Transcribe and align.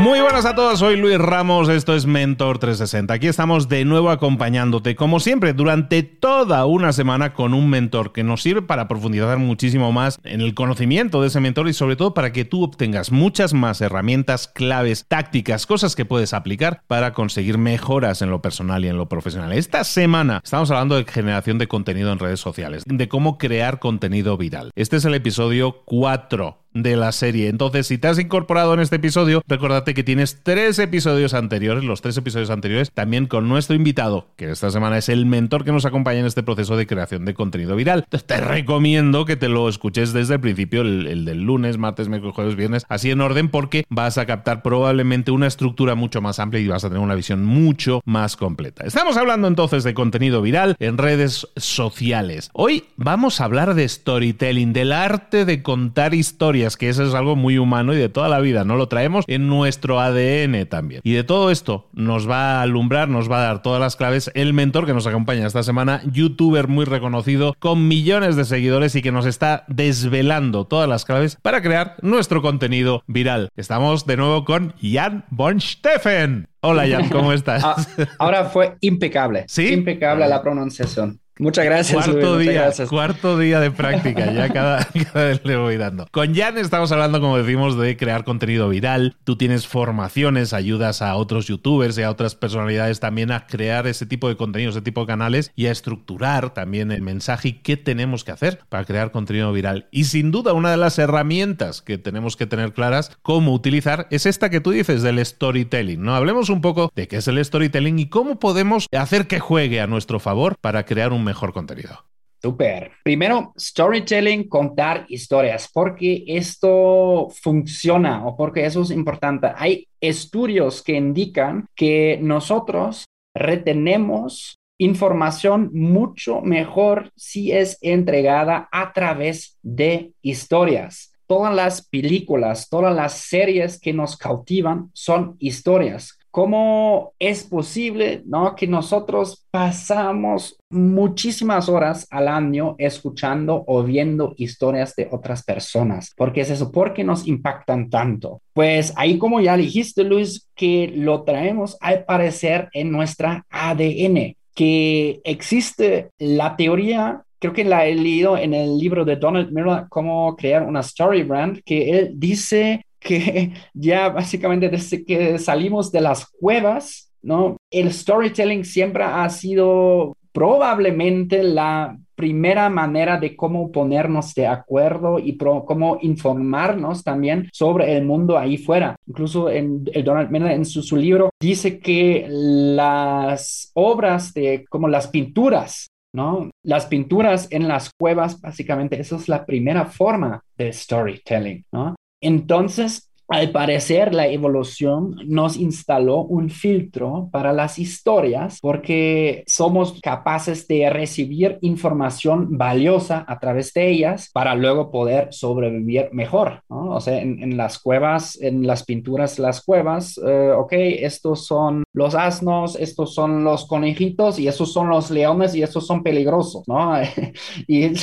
Muy 0.00 0.22
buenas 0.22 0.46
a 0.46 0.54
todos, 0.54 0.78
soy 0.78 0.96
Luis 0.96 1.18
Ramos, 1.18 1.68
esto 1.68 1.94
es 1.94 2.06
Mentor 2.06 2.58
360. 2.58 3.12
Aquí 3.12 3.26
estamos 3.26 3.68
de 3.68 3.84
nuevo 3.84 4.08
acompañándote, 4.08 4.96
como 4.96 5.20
siempre, 5.20 5.52
durante 5.52 6.02
toda 6.02 6.64
una 6.64 6.94
semana 6.94 7.34
con 7.34 7.52
un 7.52 7.68
mentor 7.68 8.12
que 8.12 8.24
nos 8.24 8.40
sirve 8.40 8.62
para 8.62 8.88
profundizar 8.88 9.36
muchísimo 9.36 9.92
más 9.92 10.18
en 10.24 10.40
el 10.40 10.54
conocimiento 10.54 11.20
de 11.20 11.28
ese 11.28 11.40
mentor 11.40 11.68
y 11.68 11.74
sobre 11.74 11.96
todo 11.96 12.14
para 12.14 12.32
que 12.32 12.46
tú 12.46 12.64
obtengas 12.64 13.12
muchas 13.12 13.52
más 13.52 13.82
herramientas, 13.82 14.48
claves, 14.48 15.04
tácticas, 15.06 15.66
cosas 15.66 15.94
que 15.94 16.06
puedes 16.06 16.32
aplicar 16.32 16.80
para 16.86 17.12
conseguir 17.12 17.58
mejoras 17.58 18.22
en 18.22 18.30
lo 18.30 18.40
personal 18.40 18.82
y 18.86 18.88
en 18.88 18.96
lo 18.96 19.06
profesional. 19.06 19.52
Esta 19.52 19.84
semana 19.84 20.40
estamos 20.42 20.70
hablando 20.70 20.96
de 20.96 21.04
generación 21.04 21.58
de 21.58 21.68
contenido 21.68 22.10
en 22.10 22.18
redes 22.18 22.40
sociales, 22.40 22.84
de 22.86 23.08
cómo 23.08 23.36
crear 23.36 23.78
contenido 23.78 24.38
viral. 24.38 24.70
Este 24.76 24.96
es 24.96 25.04
el 25.04 25.12
episodio 25.12 25.82
4 25.84 26.56
de 26.72 26.96
la 26.96 27.12
serie. 27.12 27.48
Entonces, 27.48 27.86
si 27.86 27.98
te 27.98 28.08
has 28.08 28.18
incorporado 28.18 28.74
en 28.74 28.80
este 28.80 28.96
episodio, 28.96 29.42
recordate 29.46 29.94
que 29.94 30.04
tienes 30.04 30.40
tres 30.42 30.78
episodios 30.78 31.34
anteriores, 31.34 31.84
los 31.84 32.00
tres 32.00 32.16
episodios 32.16 32.50
anteriores, 32.50 32.90
también 32.92 33.26
con 33.26 33.48
nuestro 33.48 33.76
invitado, 33.76 34.28
que 34.36 34.50
esta 34.50 34.70
semana 34.70 34.98
es 34.98 35.08
el 35.08 35.26
mentor 35.26 35.64
que 35.64 35.72
nos 35.72 35.84
acompaña 35.84 36.20
en 36.20 36.26
este 36.26 36.42
proceso 36.42 36.76
de 36.76 36.86
creación 36.86 37.24
de 37.24 37.34
contenido 37.34 37.76
viral. 37.76 38.00
Entonces, 38.04 38.26
te 38.26 38.40
recomiendo 38.40 39.24
que 39.24 39.36
te 39.36 39.48
lo 39.48 39.68
escuches 39.68 40.12
desde 40.12 40.34
el 40.34 40.40
principio, 40.40 40.82
el, 40.82 41.24
del 41.24 41.42
lunes, 41.42 41.78
martes, 41.78 42.08
miércoles, 42.08 42.34
jueves, 42.34 42.56
viernes, 42.56 42.86
así 42.88 43.10
en 43.10 43.20
orden, 43.20 43.48
porque 43.48 43.84
vas 43.88 44.18
a 44.18 44.26
captar 44.26 44.62
probablemente 44.62 45.30
una 45.30 45.46
estructura 45.46 45.94
mucho 45.94 46.20
más 46.20 46.38
amplia 46.38 46.62
y 46.62 46.68
vas 46.68 46.84
a 46.84 46.88
tener 46.88 47.02
una 47.02 47.14
visión 47.14 47.44
mucho 47.44 48.00
más 48.04 48.36
completa. 48.36 48.84
Estamos 48.84 49.16
hablando 49.16 49.48
entonces 49.48 49.84
de 49.84 49.94
contenido 49.94 50.42
viral 50.42 50.76
en 50.78 50.98
redes 50.98 51.48
sociales. 51.56 52.50
Hoy 52.52 52.84
vamos 52.96 53.40
a 53.40 53.44
hablar 53.44 53.74
de 53.74 53.88
storytelling, 53.88 54.72
del 54.72 54.92
arte 54.92 55.44
de 55.44 55.62
contar 55.62 56.14
historias 56.14 56.59
que 56.76 56.88
eso 56.88 57.02
es 57.04 57.14
algo 57.14 57.36
muy 57.36 57.58
humano 57.58 57.94
y 57.94 57.96
de 57.96 58.08
toda 58.08 58.28
la 58.28 58.40
vida, 58.40 58.64
¿no? 58.64 58.76
Lo 58.76 58.88
traemos 58.88 59.24
en 59.28 59.48
nuestro 59.48 60.00
ADN 60.00 60.66
también. 60.66 61.00
Y 61.04 61.12
de 61.12 61.24
todo 61.24 61.50
esto 61.50 61.88
nos 61.92 62.28
va 62.28 62.58
a 62.58 62.62
alumbrar, 62.62 63.08
nos 63.08 63.30
va 63.30 63.38
a 63.38 63.46
dar 63.46 63.62
todas 63.62 63.80
las 63.80 63.96
claves 63.96 64.30
el 64.34 64.52
mentor 64.52 64.86
que 64.86 64.94
nos 64.94 65.06
acompaña 65.06 65.46
esta 65.46 65.62
semana, 65.62 66.02
youtuber 66.10 66.68
muy 66.68 66.84
reconocido, 66.84 67.54
con 67.58 67.88
millones 67.88 68.36
de 68.36 68.44
seguidores 68.44 68.94
y 68.94 69.02
que 69.02 69.12
nos 69.12 69.26
está 69.26 69.64
desvelando 69.68 70.66
todas 70.66 70.88
las 70.88 71.04
claves 71.04 71.36
para 71.40 71.62
crear 71.62 71.96
nuestro 72.02 72.42
contenido 72.42 73.02
viral. 73.06 73.48
Estamos 73.56 74.06
de 74.06 74.16
nuevo 74.16 74.44
con 74.44 74.74
Jan 74.80 75.24
von 75.30 75.60
Steffen. 75.60 76.48
Hola 76.60 76.86
Jan, 76.88 77.08
¿cómo 77.08 77.32
estás? 77.32 77.64
Ah, 77.64 77.76
ahora 78.18 78.44
fue 78.44 78.76
impecable. 78.80 79.44
¿Sí? 79.48 79.68
Impecable 79.72 80.28
la 80.28 80.42
pronunciación. 80.42 81.19
Muchas 81.40 81.64
gracias. 81.64 82.04
Cuarto 82.04 82.36
día, 82.36 82.70
cuarto 82.88 83.38
día 83.38 83.60
de 83.60 83.70
práctica, 83.70 84.30
ya 84.30 84.48
cada, 84.52 84.86
vez 85.14 85.40
le 85.42 85.56
voy 85.56 85.78
dando. 85.78 86.06
Con 86.10 86.34
Jan 86.34 86.58
estamos 86.58 86.92
hablando, 86.92 87.18
como 87.18 87.38
decimos, 87.38 87.78
de 87.78 87.96
crear 87.96 88.24
contenido 88.24 88.68
viral. 88.68 89.16
Tú 89.24 89.36
tienes 89.36 89.66
formaciones, 89.66 90.52
ayudas 90.52 91.00
a 91.00 91.16
otros 91.16 91.46
youtubers 91.46 91.96
y 91.96 92.02
a 92.02 92.10
otras 92.10 92.34
personalidades 92.34 93.00
también 93.00 93.32
a 93.32 93.46
crear 93.46 93.86
ese 93.86 94.04
tipo 94.04 94.28
de 94.28 94.36
contenido, 94.36 94.70
ese 94.70 94.82
tipo 94.82 95.00
de 95.00 95.06
canales 95.06 95.50
y 95.56 95.66
a 95.66 95.72
estructurar 95.72 96.52
también 96.52 96.92
el 96.92 97.00
mensaje 97.00 97.48
y 97.48 97.52
qué 97.54 97.78
tenemos 97.78 98.22
que 98.22 98.32
hacer 98.32 98.60
para 98.68 98.84
crear 98.84 99.10
contenido 99.10 99.50
viral. 99.50 99.88
Y 99.90 100.04
sin 100.04 100.32
duda, 100.32 100.52
una 100.52 100.70
de 100.70 100.76
las 100.76 100.98
herramientas 100.98 101.80
que 101.80 101.96
tenemos 101.96 102.36
que 102.36 102.46
tener 102.46 102.74
claras 102.74 103.16
cómo 103.22 103.54
utilizar 103.54 104.08
es 104.10 104.26
esta 104.26 104.50
que 104.50 104.60
tú 104.60 104.72
dices 104.72 105.00
del 105.00 105.24
storytelling. 105.24 106.02
¿no? 106.02 106.14
Hablemos 106.14 106.50
un 106.50 106.60
poco 106.60 106.92
de 106.94 107.08
qué 107.08 107.16
es 107.16 107.28
el 107.28 107.42
storytelling 107.42 107.98
y 107.98 108.10
cómo 108.10 108.38
podemos 108.38 108.88
hacer 108.92 109.26
que 109.26 109.40
juegue 109.40 109.80
a 109.80 109.86
nuestro 109.86 110.20
favor 110.20 110.58
para 110.60 110.84
crear 110.84 111.14
un 111.14 111.29
mejor 111.30 111.52
contenido? 111.52 111.94
Super. 112.42 112.92
Primero, 113.04 113.52
storytelling, 113.58 114.48
contar 114.48 115.04
historias, 115.08 115.68
porque 115.72 116.24
esto 116.26 117.28
funciona 117.42 118.26
o 118.26 118.36
porque 118.36 118.64
eso 118.64 118.82
es 118.82 118.90
importante. 118.90 119.48
Hay 119.56 119.86
estudios 120.00 120.82
que 120.82 120.94
indican 120.94 121.66
que 121.76 122.18
nosotros 122.20 123.04
retenemos 123.34 124.56
información 124.78 125.70
mucho 125.74 126.40
mejor 126.40 127.10
si 127.14 127.52
es 127.52 127.76
entregada 127.82 128.68
a 128.72 128.92
través 128.94 129.58
de 129.62 130.14
historias. 130.22 131.12
Todas 131.26 131.54
las 131.54 131.86
películas, 131.86 132.68
todas 132.70 132.94
las 132.94 133.12
series 133.12 133.78
que 133.78 133.92
nos 133.92 134.16
cautivan 134.16 134.90
son 134.94 135.36
historias 135.38 136.19
¿Cómo 136.30 137.12
es 137.18 137.42
posible 137.42 138.22
¿no? 138.24 138.54
que 138.54 138.66
nosotros 138.66 139.46
pasamos 139.50 140.56
muchísimas 140.70 141.68
horas 141.68 142.06
al 142.10 142.28
año 142.28 142.76
escuchando 142.78 143.64
o 143.66 143.82
viendo 143.82 144.34
historias 144.36 144.94
de 144.94 145.08
otras 145.10 145.42
personas? 145.42 146.12
Porque 146.16 146.42
es 146.42 146.50
eso, 146.50 146.70
¿por 146.70 146.94
qué 146.94 147.02
nos 147.02 147.26
impactan 147.26 147.90
tanto? 147.90 148.40
Pues 148.52 148.92
ahí 148.96 149.18
como 149.18 149.40
ya 149.40 149.56
dijiste, 149.56 150.04
Luis, 150.04 150.48
que 150.54 150.92
lo 150.94 151.24
traemos 151.24 151.76
al 151.80 152.04
parecer 152.04 152.68
en 152.72 152.92
nuestra 152.92 153.44
ADN, 153.50 154.36
que 154.54 155.20
existe 155.24 156.10
la 156.18 156.56
teoría 156.56 157.24
creo 157.40 157.54
que 157.54 157.64
la 157.64 157.86
he 157.86 157.94
leído 157.94 158.36
en 158.36 158.54
el 158.54 158.78
libro 158.78 159.04
de 159.04 159.16
Donald 159.16 159.50
Miller, 159.50 159.86
Cómo 159.88 160.36
crear 160.36 160.62
una 160.62 160.80
story 160.80 161.22
brand, 161.22 161.62
que 161.64 161.90
él 161.90 162.12
dice 162.14 162.84
que 163.00 163.52
ya 163.74 164.10
básicamente 164.10 164.68
desde 164.68 165.04
que 165.04 165.38
salimos 165.38 165.90
de 165.90 166.00
las 166.00 166.26
cuevas, 166.26 167.10
¿no? 167.22 167.56
El 167.70 167.92
storytelling 167.92 168.64
siempre 168.64 169.04
ha 169.04 169.28
sido 169.30 170.16
probablemente 170.32 171.42
la 171.42 171.98
primera 172.14 172.68
manera 172.68 173.18
de 173.18 173.34
cómo 173.34 173.72
ponernos 173.72 174.34
de 174.34 174.46
acuerdo 174.46 175.18
y 175.18 175.38
cómo 175.38 175.98
informarnos 176.02 177.02
también 177.02 177.48
sobre 177.52 177.96
el 177.96 178.04
mundo 178.04 178.36
ahí 178.36 178.58
fuera. 178.58 178.94
Incluso 179.06 179.48
en, 179.48 179.88
el 179.92 180.04
Donald 180.04 180.30
Miller 180.30 180.52
en 180.52 180.66
su, 180.66 180.82
su, 180.82 180.96
libro 180.96 181.30
dice 181.40 181.78
que 181.78 182.26
las 182.28 183.70
obras 183.74 184.34
de 184.34 184.66
como 184.68 184.86
las 184.86 185.08
pinturas 185.08 185.88
¿no? 186.12 186.50
Las 186.64 186.86
pinturas 186.86 187.48
en 187.50 187.68
las 187.68 187.90
cuevas, 187.98 188.40
básicamente, 188.40 189.00
esa 189.00 189.16
es 189.16 189.28
la 189.28 189.46
primera 189.46 189.86
forma 189.86 190.42
de 190.56 190.72
storytelling, 190.72 191.64
¿no? 191.72 191.94
Entonces, 192.20 193.09
al 193.30 193.52
parecer, 193.52 194.12
la 194.12 194.26
evolución 194.26 195.14
nos 195.24 195.56
instaló 195.56 196.22
un 196.22 196.50
filtro 196.50 197.28
para 197.30 197.52
las 197.52 197.78
historias 197.78 198.58
porque 198.60 199.44
somos 199.46 200.00
capaces 200.02 200.66
de 200.66 200.90
recibir 200.90 201.56
información 201.60 202.58
valiosa 202.58 203.24
a 203.28 203.38
través 203.38 203.72
de 203.72 203.88
ellas 203.88 204.30
para 204.32 204.56
luego 204.56 204.90
poder 204.90 205.28
sobrevivir 205.30 206.08
mejor. 206.12 206.62
O 206.66 207.00
sea, 207.00 207.20
en, 207.20 207.56
las 207.56 207.78
cuevas, 207.78 208.36
en 208.40 208.66
las 208.66 208.84
pinturas 208.84 209.38
las 209.38 209.62
cuevas, 209.62 210.18
eh, 210.26 210.50
ok, 210.50 210.72
estos 210.72 211.46
son 211.46 211.84
los 211.92 212.16
asnos, 212.16 212.74
estos 212.74 213.14
son 213.14 213.44
los 213.44 213.64
conejitos 213.66 214.40
y 214.40 214.48
esos 214.48 214.72
son 214.72 214.88
los 214.88 215.08
leones 215.08 215.54
y 215.54 215.62
estos 215.62 215.86
son 215.86 216.02
peligrosos, 216.02 216.64
¿no? 216.66 216.94
y 217.68 217.94